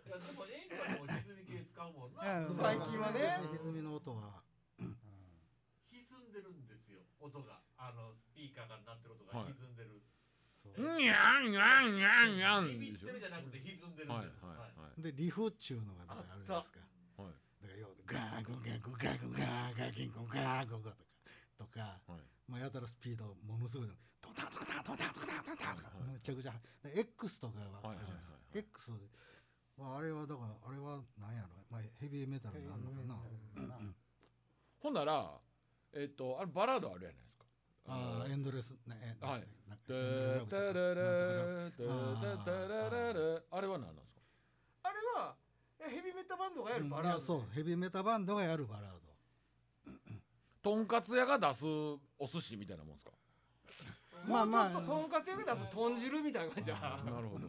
[0.09, 2.39] やでも演歌も歪み系使うもんな。
[2.47, 3.39] うん最近はね。
[3.51, 4.41] 歪みの音は。
[5.91, 7.61] 歪んでるんですよ音が。
[7.77, 9.20] あのスピーカーが鳴ってる音
[10.75, 16.79] そううんやんやんやんやんビビっでしょじゃなくて歪んでるんです、はいはいでリフっちゅうのがだからあるじゃないですか
[17.17, 21.01] はいだからようガーゴガーゴガーゴガーガーギンゴガーゴゴとか
[21.57, 26.53] とかはいまあやたらスピードものすごいのドタドタドタドタドタとかはいむちゃくちゃ
[26.85, 28.91] X とかはあるじゃないですか X
[29.79, 33.17] まああれはだからあれはなんやろまあヘビーメタルなるのかな
[34.83, 35.31] ほんなら
[35.93, 37.19] えっとあれバラードあるやない
[37.87, 39.43] ああエンドレスねえはい。
[43.51, 44.21] あれは何なんですか
[44.83, 45.35] あれは
[45.89, 48.99] ヘビーメタバンドがやるバうんラードあそうヘビーメタバンドがやるバラード
[50.61, 53.11] とんかつ屋が出すお寿司みたいなもんですか
[54.27, 57.47] まあまあとんかつ屋が出す豚汁みたいな感じやなるほど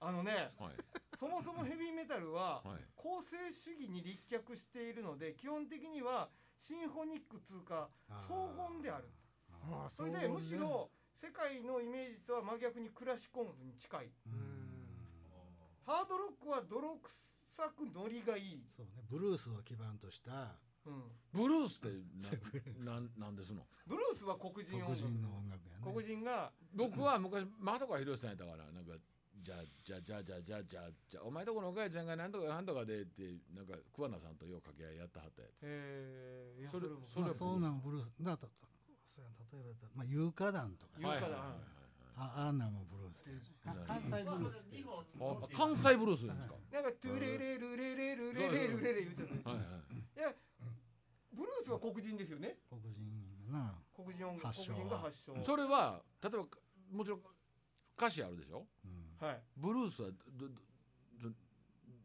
[0.00, 0.72] あのねはい
[1.18, 6.28] そもそもヘビーメタルははい構成主義に立脚しているので基本的には
[6.64, 7.90] シンフォニック通か
[8.26, 8.32] 荘
[8.72, 9.04] 厳である。
[9.50, 14.08] ああそれでむしろ世界のイメージとは真逆にクラシック音楽に近い。
[15.84, 19.04] ハードロックは泥臭くノリがいい、そうね。
[19.10, 20.56] ブルースを基盤とした。
[20.86, 21.88] うん、ブルースって
[22.84, 23.66] な なんなんですの？
[23.86, 24.96] ブルースは黒人音楽。
[24.96, 25.82] 黒人の音楽やね。
[25.84, 27.52] 黒人が僕は昔的
[27.88, 28.92] 川博さんやったからなんか
[29.42, 33.22] じゃあじゃあじゃあじゃあじゃあじゃあじゃあお前とこのお母ちゃんがなんとかなんとかでって
[33.54, 35.52] なんか桑名さんとよう掛け合いやったはったやつ。
[35.62, 37.06] えー、いやそれそれも。
[37.08, 38.64] それはまあそうなんブルースだとそ
[39.18, 41.04] うや例えばまあ有価団とかね。
[41.04, 41.58] 有価団はいはいはい。
[42.16, 43.24] ああんなんもブルース
[43.66, 43.74] 関
[44.06, 44.56] 西ブルー
[45.50, 46.54] ス関西ブルースなんですか？
[46.72, 50.32] なんかトゥレレルレレルレレルレレ言うてるはいはいいや
[51.34, 52.94] ブルースは黒人ですよね黒人
[53.50, 56.46] やな黒人音発祥黒人が発祥それは例えば
[56.92, 57.20] もちろん
[57.98, 59.42] 歌詞あるでしょうんはい。
[59.56, 60.08] ブルースは
[60.38, 60.54] どど
[61.22, 61.30] ど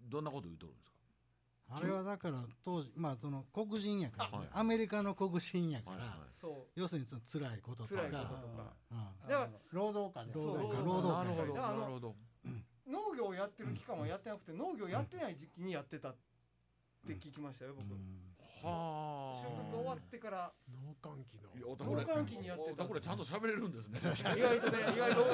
[0.10, 0.92] どんなこと言うとるんですか？
[1.72, 4.48] あれはだから当時まあその黒人やから、はい。
[4.54, 6.18] アメリカの黒人やから、はいはい。
[6.76, 8.02] 要するにその辛いこととか。
[8.04, 8.74] うんだか。
[9.28, 11.54] ら労働家です労働家労働家なるほど。
[11.54, 12.16] だからあのなるほど。
[12.88, 16.16] 農業をやってる期間はやってなくて農業やってない時期にやってたっ
[17.06, 17.86] て聞きましたよ僕。
[17.92, 18.29] うん
[18.64, 20.52] は収穫終わってから。
[20.68, 21.50] 農閑期の。
[21.60, 24.00] 農閑期にやってたこれちゃんと喋れるんですね。
[24.00, 25.26] 意外とね意外と。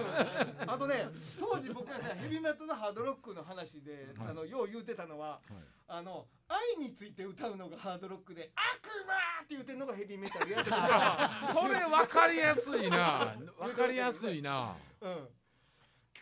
[0.67, 1.07] あとね
[1.39, 4.29] 当時僕がねヘビメタルハードロックの話で、はい。
[4.29, 5.41] あのよう言うてたのははい。
[5.87, 15.27] あの愛について歌うのがハードロックで悪魔って言うてるのがヘビメタルやってたかそれ分かりやすいな分かりやすいならうん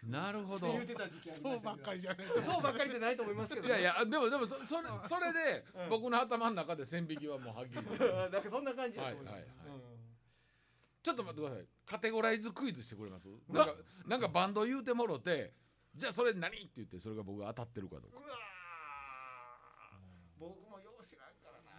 [0.04, 0.68] なるほど。
[0.74, 5.90] 言うてた時期ありまそうばっかりじゃないそうばっかりじゃないと思いますけどいやいやでもでもそそれそれでうん。
[5.90, 9.42] 僕の頭の中で線引きはもうはっきりだからそんな感じだと思います、はいはいはい。
[9.42, 9.94] うん
[11.04, 11.66] ちょっと待ってください。
[11.86, 13.28] カテゴライズクイズしてくれます？
[13.50, 13.76] なんか
[14.08, 15.52] なんかバンド言うてもろて
[15.94, 16.56] じゃあそれ何？
[16.58, 18.20] って言ってそれが僕が当たってるかどうか。
[18.20, 18.32] うわー。
[20.40, 21.72] 僕もよう知らんからな。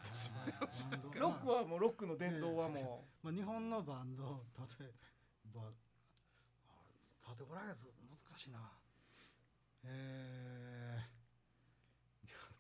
[0.90, 4.44] バンドロックはもうロックの伝統はも まあ、日本のバンド
[4.79, 4.92] 例え
[5.55, 5.72] ば
[7.24, 7.87] カテゴライズ
[8.35, 8.59] 難しいな。
[9.85, 10.99] え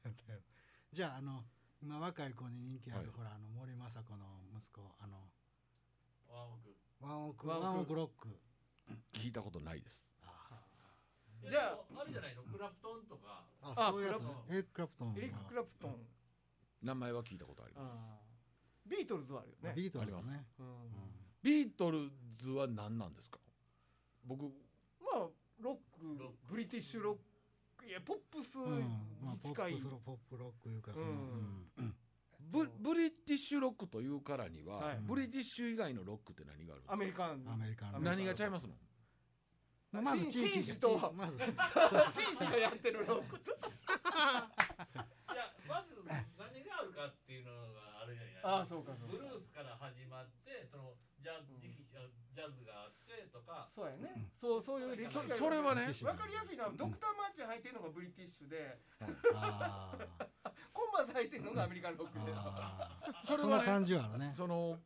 [0.06, 1.42] ー、じゃああの
[1.82, 3.08] 今若い子に人気ある、はい。
[3.16, 4.24] ほらあの森昌子の
[4.56, 5.18] 息子あの
[6.30, 6.70] ワンオク。
[7.02, 7.94] ワンオクワンオク。
[7.94, 8.28] ロック。
[9.12, 10.06] 聞いたことないです。
[10.22, 10.62] あ
[11.42, 12.00] じゃあ。
[12.00, 12.44] あれじゃないの？
[12.44, 13.42] クラプトンとか。
[13.60, 14.22] ああそういうやつ
[14.54, 15.96] エリック・クラプトンエリック・クラプトン。
[16.84, 17.98] 名前は聞いたことあります。
[18.86, 19.72] ビートルズはあるよね。
[19.74, 20.66] ビートルズありね、うん。
[20.66, 20.74] うん。
[21.42, 23.40] ビートルズは何なんですか？
[24.24, 24.44] 僕
[25.02, 25.26] まあ
[25.60, 26.52] ロックロック。
[26.52, 27.16] ブリティッシュロッ
[27.78, 28.80] クいやポップスうん。
[29.22, 29.72] まあ、にポッ近い。
[29.74, 31.10] プスロポップロックいうかその、うん。
[31.10, 31.68] うん。
[31.78, 31.94] うん
[32.50, 34.98] ブブリティッシュロックというからには、はい。
[35.00, 36.92] ブリティッシュ以外のロックって何があるんですか？
[36.92, 37.42] アメリカン。
[37.50, 38.02] アメリカン。
[38.04, 38.74] 何がちゃいますの？
[39.92, 40.62] まあまず地域。
[40.62, 41.12] 紳士と。
[41.16, 41.38] まず。
[41.38, 43.50] 紳士がやってるロックと。
[43.54, 45.96] いやまず
[46.36, 47.83] 何があるかっていうのが
[48.44, 49.16] あそうかそうか。
[49.16, 53.70] ブルースから始まってそのジャズ,、うんジャズがあってとか。
[53.74, 54.28] そうやね。
[54.36, 58.78] そうそういう歴史そがそれはねわかりやすいのはドクターマーチン履いてるのがブリティッシュで。
[60.74, 62.34] コンバース履いてるのがアメリカンロックで。
[63.26, 64.34] それはねそんな感じはあるね。
[64.36, 64.78] その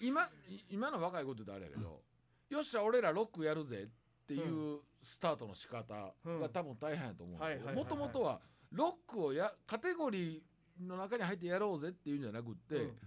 [0.00, 2.02] 今い今の若いことってあれやけど、
[2.50, 3.88] よっしゃ俺らロックやるぜっ
[4.26, 10.42] ていうスタートの仕方が多分大変やと思うんですけどもともとはロックをやカテゴリー
[10.80, 12.98] の中に入ってやろうぜっていうんじゃなくって、うん。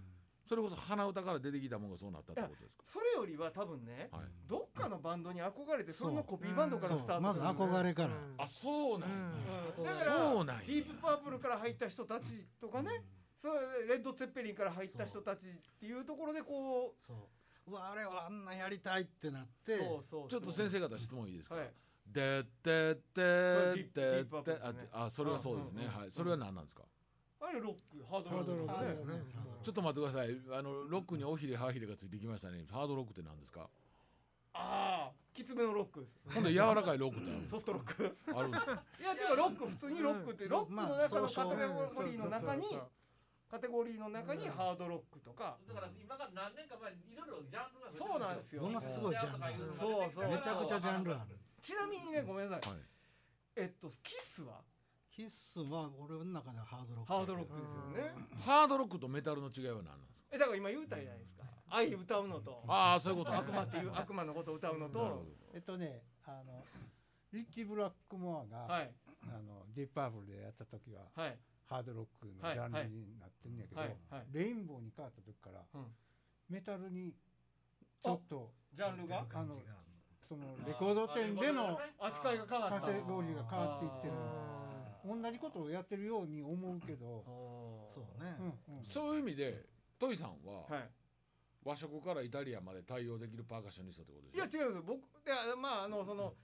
[0.44, 2.84] それこそ鼻歌から出てきたものがそうなったってことですか？
[2.86, 7.42] それよりは多分ねはい、どっかのバンドに憧れてそのコピーバンドからスタートそう。
[7.42, 8.08] まず憧れから、
[8.38, 9.16] あそうなんや、
[9.78, 9.84] うん。
[9.84, 10.62] だからそうなんや。
[10.66, 12.26] ディープパープルから入った人たち
[12.60, 12.90] とかね
[13.40, 17.16] それレッド・ツェッペリンから入った人たちっていうところでこそう。
[17.70, 19.76] うわあれはあんなやりたいってなって。
[19.76, 20.28] うそうそう。
[20.28, 21.70] ちょっと先生方質問いいですか、はい。
[22.04, 24.26] でってっててて
[24.92, 26.00] あそれはそうですね、うんうんうん。
[26.00, 26.10] はい。
[26.10, 26.82] それは何なんですか、
[27.42, 28.86] あれロックハードロック。
[28.86, 29.22] ですね。
[29.64, 30.38] ちょっと待ってください。
[30.56, 32.64] あのロックに尾ひれ歯ひれがついてきましたね。
[32.70, 33.68] ハードロックって何ですか？
[34.54, 36.12] ああきつめのロックです。
[36.34, 38.16] ほんで柔らかいロックってあるソフトロック。
[38.36, 38.82] あるんですか？
[39.00, 42.78] いやでもロック普通にロックってロックの中のカテゴリーの中に
[43.50, 45.58] カテゴリーの中にハードロックとか。
[45.66, 48.62] だから今から何年か前にいろいろジャンルがそうなんですよ。
[48.62, 50.28] ものすごいジャンルそうそう。
[50.30, 51.36] めちゃくちゃジャンルある。
[51.60, 52.70] ちなみにねごめんなさい。
[52.70, 52.80] はい。
[53.56, 54.60] えっとキスは？
[55.14, 58.14] キッスは俺の中ではハードロックハードロックですよね。
[58.40, 60.32] ハードロックとメタルの違いは何なんですか？
[60.32, 61.44] えだから今言うたじゃないですか。
[61.68, 62.64] 愛歌うのと。
[62.66, 65.26] ああそういうことね悪魔っていう悪魔のことを歌うのと。
[65.52, 66.64] えっとねあの
[67.30, 68.90] リッチ・ブラックモアが、はい。
[69.28, 71.36] あのディープパープルでやった時ははい。
[71.68, 73.96] ハードロックのジャンルになってんやけど、はい。
[74.08, 74.26] はい。
[74.32, 75.86] レインボーに変わった時から、うん。
[76.48, 77.12] メタルに
[78.02, 79.24] ちょっとジャンルが？
[79.28, 79.76] 感じが。
[80.26, 82.80] そのレコード店での扱いが変わった。
[82.80, 84.71] カテゴリーが変わっていってるあ
[85.04, 87.24] 同じことをやってるように思うけど、
[87.92, 88.36] そうね、
[88.68, 88.84] うんうん。
[88.84, 89.66] そういう意味で
[89.98, 90.90] トイさんはーはい。
[91.64, 96.34] 和食からイタリアンまで対応できるパーカッショニストってことでいや違うんです僕いやまああのその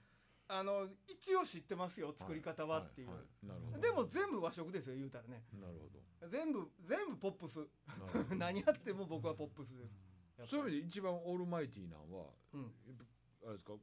[0.47, 3.09] あの一応知ってますよ作り方はっていう。
[3.09, 3.79] ははなるほど。
[3.81, 5.43] でも全部和食ですよ言うたらね。
[5.53, 6.27] なるほど。
[6.27, 7.59] 全部全部ポップス。
[8.35, 10.49] 何やっても僕はポップスです。
[10.49, 12.73] そういう意味で一番オールマイティーなんは、うん。
[13.43, 13.73] あれですか？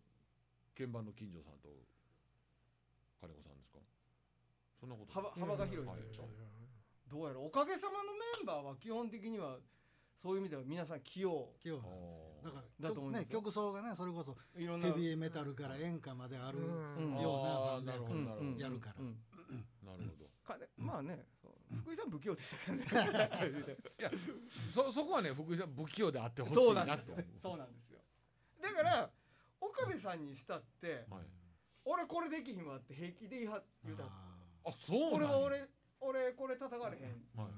[0.75, 1.69] 鍵盤の金城さんと
[3.21, 3.79] 金子さんですか？
[4.81, 5.13] そんなこと。
[5.13, 5.99] 幅幅が広いはい
[7.09, 7.47] どうやろう。
[7.47, 9.59] おかげさまのメンバーは基本的には
[10.23, 11.49] そういう意味では皆さん器用。
[11.61, 12.27] 器用なんですよ。
[12.43, 13.29] だかだら曲ねと思いますよ。
[13.41, 14.89] 曲奏がねそれこそいろんな。
[14.89, 18.61] ヘビーメタルから演歌まであるようなバンドあーなるほうんどなるほど。
[18.63, 18.95] やるから。
[18.99, 19.17] うん
[19.85, 20.27] なるほど。
[20.45, 21.25] かねまあね
[21.83, 22.85] 福井さん不器用でしたけどね。
[23.99, 24.11] いや
[24.73, 26.75] そそこはね福井さん不器用であってほしそいう。
[26.75, 27.25] なとなんですよ。
[27.43, 27.99] そうなんですよ。
[28.63, 29.11] だから
[29.61, 31.25] 岡部さんにしたってはい。
[31.85, 34.05] 俺これできひんわって平気で言いは言うた
[34.67, 35.17] ああそうなんや。
[35.17, 35.69] 俺は俺
[36.01, 37.23] 俺これ叩かれへん。
[37.37, 37.53] ーはい。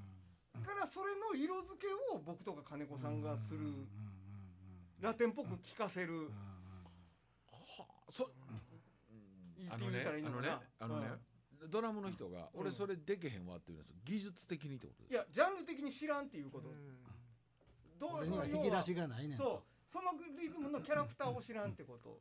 [0.55, 3.87] だからそれの色付けを僕とか金子さんがする。
[5.01, 6.31] ラテンっぽく聞かせる。
[7.51, 8.13] はあ。
[8.13, 8.31] そ
[9.59, 10.61] 言ってみたらいいのかな。
[10.81, 11.23] あのねあのね、
[11.69, 12.61] ドラムの人が、うん。
[12.63, 13.97] 俺それできへんわって言うんですよ。
[14.05, 16.69] 技術的にってことですいやジャンル的に知らんっていうこと。
[17.99, 19.47] どう俺にはその引き出しがないねんそう。
[19.47, 22.19] とそのリズムのキャラクターを知らんってこと。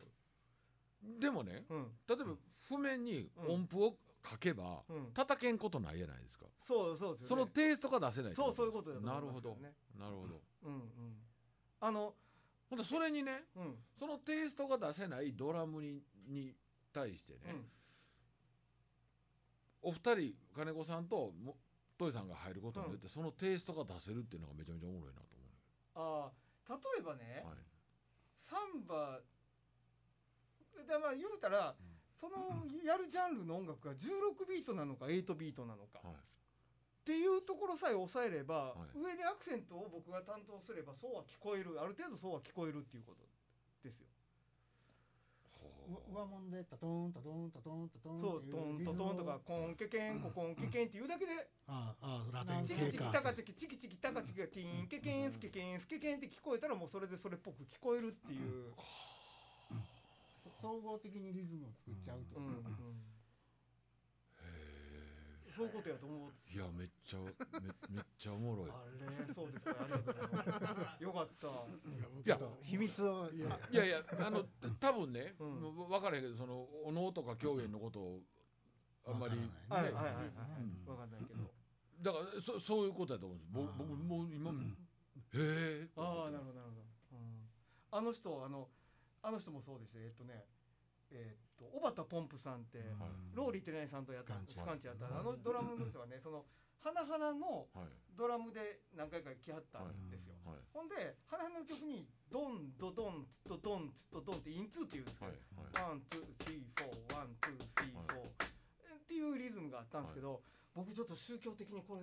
[1.20, 1.92] でもねうん。
[2.08, 2.36] 例えば
[2.68, 3.98] 譜面にうん音符を
[4.30, 5.12] 書けば、うん。
[5.14, 7.36] 叩けんことないじゃないですか、そうそうですね。
[7.36, 9.76] のテイストが出せないそうそういうことだと思ないるほどますよね。
[10.00, 10.42] なるほど。
[10.64, 10.82] うんうん。
[11.80, 12.16] あの
[12.70, 13.76] ほんでそれにねうん。
[13.98, 16.56] そのテイストが出せないドラムにに
[16.94, 17.66] 対してね、うん。
[19.82, 21.58] お二人金子さんとも
[21.98, 25.38] トイさんが入ることによって、そのテイストが出せるっていうのがめちゃめちゃおもろいなと思
[25.98, 26.32] あ
[26.70, 27.58] あ例えばねう、はい、
[28.44, 29.20] サンバ
[30.86, 31.76] でまあ言うたら、
[32.20, 36.16] そのやるジャンルの音楽が16ビートなのか8ビートなのか、はい。
[36.16, 36.18] っ
[37.06, 39.00] ていうところさえ抑えれば、はい。
[39.00, 43.24] 上でアクセントを僕が担当すればそうは聞こえるある程度そうは聞こえるっていうこと
[43.84, 44.08] ですよ。
[45.88, 51.32] 上もんでタトンタトンタトンタトンそうトントトンとかコンケケンココンケケンっていうだけで
[51.66, 58.74] ああああラテンチキチキタカチキチキチキタカチキがティーンケケンスケケンスケケンって聞こえたらもうそれでそれっぽく聞こえるっていう。
[60.62, 62.40] そ総合的にリズムを作っちゃうと、
[65.58, 66.32] そういうことやと思う。
[66.54, 67.26] いやめっちゃめ
[67.90, 68.70] めっちゃおもろい。
[68.70, 71.04] あれそうですかありがとうございます。
[71.04, 71.48] よかった。
[71.48, 74.46] いや秘密をいやいやいやあの
[74.80, 75.88] 多分ね、うん。
[75.90, 78.22] 分からへんけどそのお能とか狂言のことを
[79.08, 79.38] あんまり、
[79.70, 80.14] わからないねはいはいはい。
[80.14, 80.26] はい
[80.62, 80.94] うん。
[80.94, 81.50] わかんないけど。
[82.04, 83.52] だからそそういうことだと思うんです。
[83.52, 84.54] 僕もう今、へ
[85.34, 86.86] えああなるほどなるほど。
[87.14, 87.50] うん。
[87.90, 88.70] あの人あの
[89.28, 90.00] あの人もそうでした。
[90.00, 90.48] えっとね
[91.12, 95.12] えっと小畑ポンプさんってうんローリーテレナイさんとやったスカンチスカンチやった。
[95.12, 96.48] あのドラムの人がねその
[96.80, 97.92] 花々のはい。
[98.16, 100.34] ドラムで何回か来はったんですよ。
[100.48, 100.64] はい。
[100.72, 105.32] ほんで花々の曲にドンドドンツッとドンツッとドンってインツーって言うんですけは
[105.76, 108.48] ど one two three four one two three four。
[108.48, 110.42] っていうリズムがあったんですけど、
[110.76, 112.02] 僕ちょっと宗教的にこれ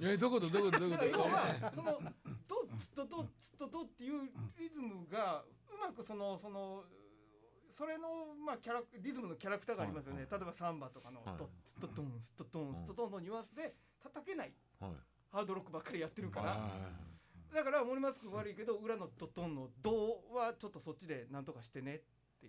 [0.00, 0.48] えどういうこと？
[0.48, 0.84] どういうこと？
[0.84, 0.98] どこと？
[0.98, 2.00] から要はその
[2.48, 5.44] ドッツとドッツとドっていうリズムがう
[5.76, 6.84] まくそのその
[7.76, 11.38] それのまあキャラリズムのキャラクターがありますよね、はい例えばサンバとかのはい。
[11.38, 14.52] ドッツとドンスとドンスとドンのニュアンスで叩けない。
[14.80, 14.90] はい。
[15.30, 17.16] ハードロックばっかりやってるから、はい
[17.54, 22.02] だから森松君悪いけど裏のドドンのドはちょっとそっちでなんとかしてね
[22.42, 22.48] だ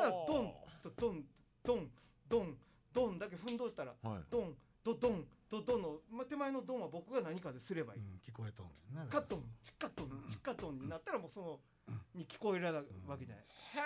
[0.00, 1.24] からドンとドン
[1.62, 1.90] ドン
[2.28, 2.56] ドン
[2.92, 4.22] ドンだけ踏んどったらはい。
[4.30, 9.06] ドンドドンドドンのまあ手前のドンは僕が何かですればいい、うん聞こえとんね。
[9.10, 11.60] カットンチッカットンチッカットンになったらもうその
[12.14, 12.66] に聞こえる
[13.06, 13.44] わけじゃない。
[13.74, 13.78] へ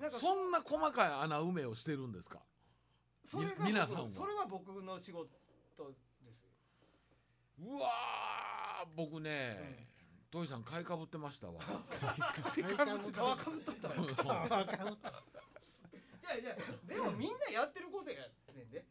[0.00, 2.40] なんかえそんな細かい穴埋めをしてるんですか？
[3.64, 4.08] 皆さんは。
[4.14, 5.46] それは僕の仕事です。
[5.78, 5.92] よ
[7.58, 9.88] うわー僕ね、
[10.30, 11.54] トイさん買いかぶってましたわ。
[11.60, 11.64] 皮
[12.62, 13.04] かぶっ
[13.64, 13.88] とった。
[13.88, 16.56] よじゃあじゃあ
[16.92, 18.16] でもみんなやってることや
[18.56, 18.84] ねんで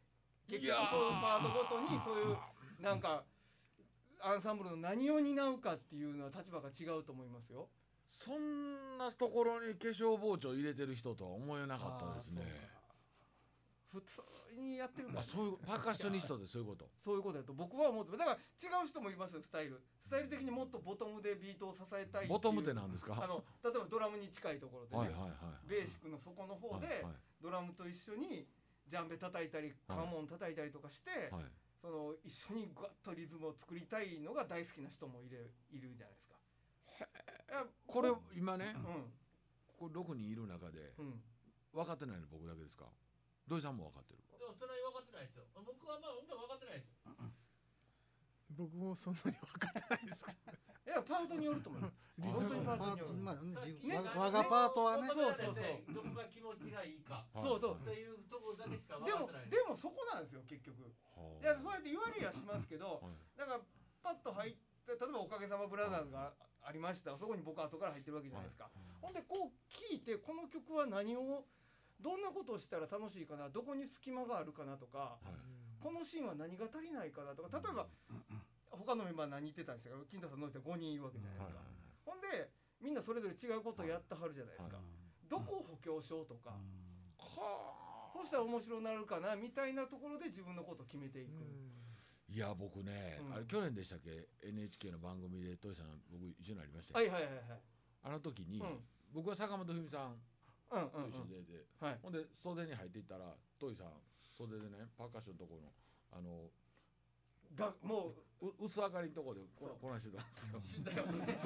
[0.48, 2.38] 結局そういうパートごとにそういう
[2.82, 3.24] なんか
[4.22, 7.70] アンサンブルの何を担うかっていうのは立場が違うと思いますよ
[8.16, 12.44] そんなところに化粧包丁入れてる人とは思えなかったですね。
[13.92, 14.22] 普通
[14.60, 16.90] にやってるから、あそういうパーカッショニストでそういうこと。
[17.04, 19.36] そういうことだと僕は思ってだから違う人もいます。
[19.36, 19.84] よスタイル。
[20.04, 23.20] スタイル的にもっとボトムでビートを支えたいボトムって何ですか？
[23.20, 27.14] あの例えばドラムに近いところでね、はいはいはいベーシックの底の方で、はいはい。
[27.44, 28.48] ドラムと一緒に
[28.88, 31.44] ジャンベ叩いたりカモン叩いたりとかして、はい。
[31.80, 36.36] その一緒にガッとリズムを作りたいのが大好きな人もいるいるじゃないですか。
[37.56, 39.12] いやこれ今ねうん。
[39.80, 41.24] これ6人いる中でうん。
[41.72, 42.86] 分かってないの僕だけですか？
[43.48, 44.20] 土井さんも分かってる。
[44.40, 45.44] でもそれは分かってないですよ。
[45.64, 46.92] 僕はまあ音楽分かってないです。
[48.56, 50.26] 僕もそんなに分かってないです
[50.86, 51.92] いやパートによると思う。
[52.20, 53.14] リズ本当にムパートによる。
[53.16, 55.08] まあじねわ我がパートはね。
[55.08, 55.94] そうそうそう。
[55.94, 57.26] どこが気持ちがいいか。
[57.34, 57.76] そうそう。
[57.76, 60.80] っていうところだけしか分でもかってないでもそこなんですよ結局。
[61.42, 63.40] いやそうやって言われりゃしますけど、はい。
[63.40, 63.66] なんか
[64.04, 66.34] パッと入って例えばおかげさまブラザーズが
[66.66, 67.18] ありました。
[67.18, 68.70] そこに僕後から入ってるわけじゃないですか。
[69.02, 71.46] ほんでこう聞いてこの曲は何を
[72.02, 75.56] どんなことをしたら楽しいかなどこに隙間があるかなとかはい。
[75.86, 77.86] このシーンは何が足りないかなとか例えば
[78.72, 81.62] 他のメンバー何言ってたんですか金田さんの人5人いるわけじゃないですか、
[82.10, 82.50] ほんで
[82.82, 84.82] みんなそれぞれ違うことをやってはるじゃないですか、
[85.30, 86.58] どこを補強しようとか、
[87.22, 91.46] はそうしたら面白くなるかなみたいなところで自分のことを決めていく、
[92.28, 93.34] いや僕ね、うん。
[93.36, 97.62] あれ去年でしたっけ？NHK の番組でトイさん僕一緒になりましたよ、はいはいはいはい。
[98.04, 98.80] あの時に、うん。
[99.14, 100.18] 僕は坂本文さん
[100.70, 101.30] と一緒うん。
[101.30, 102.00] に出て、はい。
[102.02, 103.88] ほんで袖に入っていったらトイさん
[104.38, 105.72] 袖でねパーカッションのところの
[106.12, 106.50] あの
[107.56, 108.12] がも
[108.42, 110.60] うう薄明かりのところでここなしてたんですよ。
[110.62, 111.40] 死んだよね。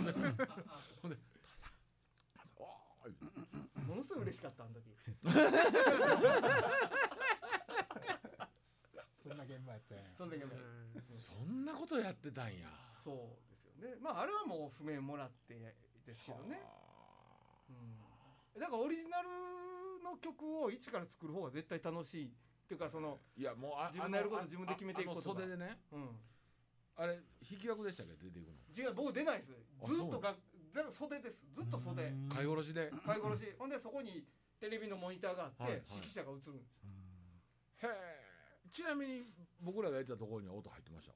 [1.01, 1.17] ほんで
[2.57, 3.13] 「おーい。
[3.85, 4.89] ものすごい嬉しかったあの時
[9.21, 10.51] そんな現場やったんやその時も
[11.17, 12.67] そんなことやってたんや」
[13.03, 13.15] そう
[13.49, 13.95] ですよね。
[14.01, 15.55] まああれはもう譜面もらって
[16.05, 16.59] ですけどね、
[17.69, 19.29] うん、だからオリジナル
[20.03, 22.31] の曲を一から作る方が絶対楽しいっ
[22.67, 25.79] ていうかそのいやもうあ自分のやること自分で決めていくこと袖でね。
[25.91, 26.19] うん。
[26.97, 27.17] あれ
[27.49, 28.13] 引き枠でしたっけ？
[28.15, 28.57] 出ていくの。
[28.75, 29.53] 違う僕出ないです。
[29.81, 30.35] あずっとが
[30.91, 31.39] 袖です。
[31.55, 32.11] ずっと袖。
[32.27, 32.91] 買い下ろしで。
[33.05, 33.55] 買い殺し。
[33.57, 34.27] ほんでそこに
[34.59, 35.83] テレビのモニターがあって、はいはい。
[35.95, 36.83] 指揮者が映るんです。
[37.85, 38.67] へえ。
[38.69, 39.23] ちなみに
[39.61, 41.13] 僕らがやってたところには音入ってました？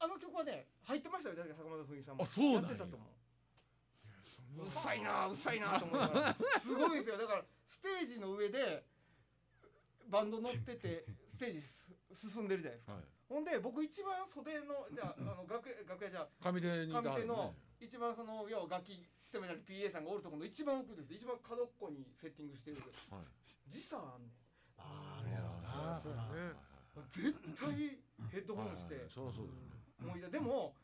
[0.00, 2.22] ああの曲はね入ってましたよだから坂本冬美さんも。
[2.22, 2.60] あそうなんや。
[2.62, 3.08] やってたと思う。
[4.22, 4.64] そんな。
[4.64, 6.36] うっさいなうっさいなと思いながら。
[6.60, 7.18] すごいですよ。
[7.18, 8.84] だからステージの上で
[10.08, 11.62] バンド乗ってて ステージ
[12.14, 12.94] す進んでるじゃないですか。
[12.94, 13.04] はい。
[13.28, 17.56] ほんで僕一番袖のじゃああの楽屋楽屋じゃ上手に上手のね。
[17.80, 22.90] 一番その要は楽器務めたり PA さんがおるところの一番奥です一番角っこにセッティングしてるはい。
[23.70, 24.32] 時差あんねん。
[24.78, 26.54] あーあるやろうだね。
[27.12, 27.72] 絶対
[28.30, 28.94] ヘッドホンして。
[28.94, 29.04] はい。
[29.04, 30.74] はいそりゃそうだよねもういやでも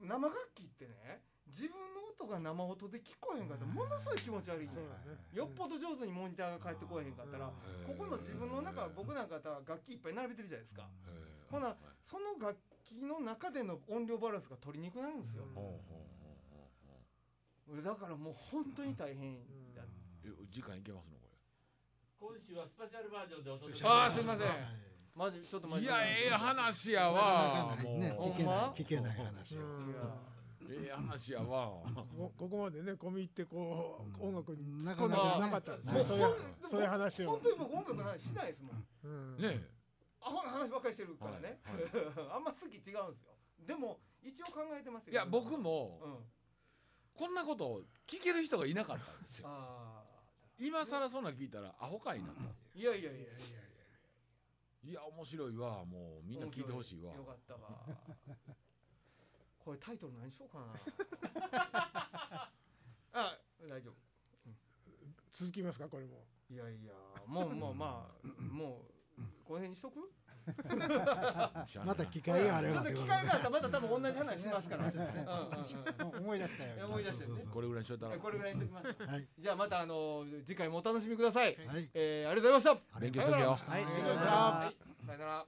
[0.00, 4.66] 生楽器ってね自分の音が生音で聞こえへんかったらものすごい気持ち悪い。
[4.66, 4.72] ね。
[5.32, 7.86] よっぽど上手にモニターが返ってこえへんかったらうん。
[7.86, 10.88] ここの自分の中僕なんかだったら楽器いっぱい並べてるじゃないですか。
[11.50, 15.44] ほなはいその楽器の中での音量バランスが取りにくくなるんですよ。
[15.44, 15.54] うん。
[15.54, 16.64] ほうほうほ
[17.70, 19.40] うほうだからもう本当に大変
[19.74, 19.82] だ
[20.24, 21.16] え時間いけますの
[22.18, 24.48] こ今週はスペシャルバージョンでお届けあーすいません。
[24.48, 25.86] はいマジちょっとマれジ。
[25.86, 28.12] いやええ話やなわかなかないね。
[28.12, 28.30] もう。
[28.32, 29.56] 聞けない聞けない話
[30.66, 31.70] ええ話やわ。
[32.16, 34.28] こここまでね込み入ってこううん。
[34.28, 36.04] 音楽に突なっ込んだこかなかったですね。
[36.04, 36.30] そういうほ
[36.66, 37.30] んそういう話を。
[37.30, 38.86] 本当に僕音楽の話しないですもん。
[39.04, 39.36] うん。
[39.38, 39.68] ねえ。
[40.20, 41.84] アホな話ばっかりしてるからね、はい
[42.34, 43.12] あんま好き違うんですよ。
[43.66, 45.12] でも一応考えてますよ。
[45.12, 46.18] いや僕もうん。
[47.14, 49.46] こんなことを聞ける人がいなかったんですよ。
[49.48, 50.02] あ
[50.58, 52.42] 今更そんなん聞いたらアホかいなとあ
[52.74, 53.28] いやいやいやいや
[54.84, 55.84] いや面白いわ。
[55.84, 57.14] もうみんな聞いてほしいわ。
[57.14, 57.60] よかったわ。
[59.64, 60.74] これタイトル何しようかな？
[63.14, 63.94] あ大丈夫。
[65.32, 65.88] 続きますか？
[65.88, 66.24] これも。
[66.50, 66.92] いやいや
[67.26, 68.82] もうもうまあも
[69.18, 70.12] うこの辺にしとく？
[71.84, 72.82] また機会があれば。
[72.82, 74.92] ちょっと機会があったらまた多分同じ話しますから、
[76.18, 76.86] 思い出したよ。
[76.86, 77.44] 思い出してね。
[77.52, 78.18] これぐらいにしといたら。
[78.18, 79.06] これぐらいにしときます。
[79.06, 79.28] はい。
[79.38, 81.90] じゃあまたあの次回もお楽しみください、はい。
[81.94, 83.00] えー、ありがとうございました。
[83.00, 83.50] 勉強しとけよ。
[83.50, 85.06] はい、ありありがとうございました。
[85.06, 85.46] さよなら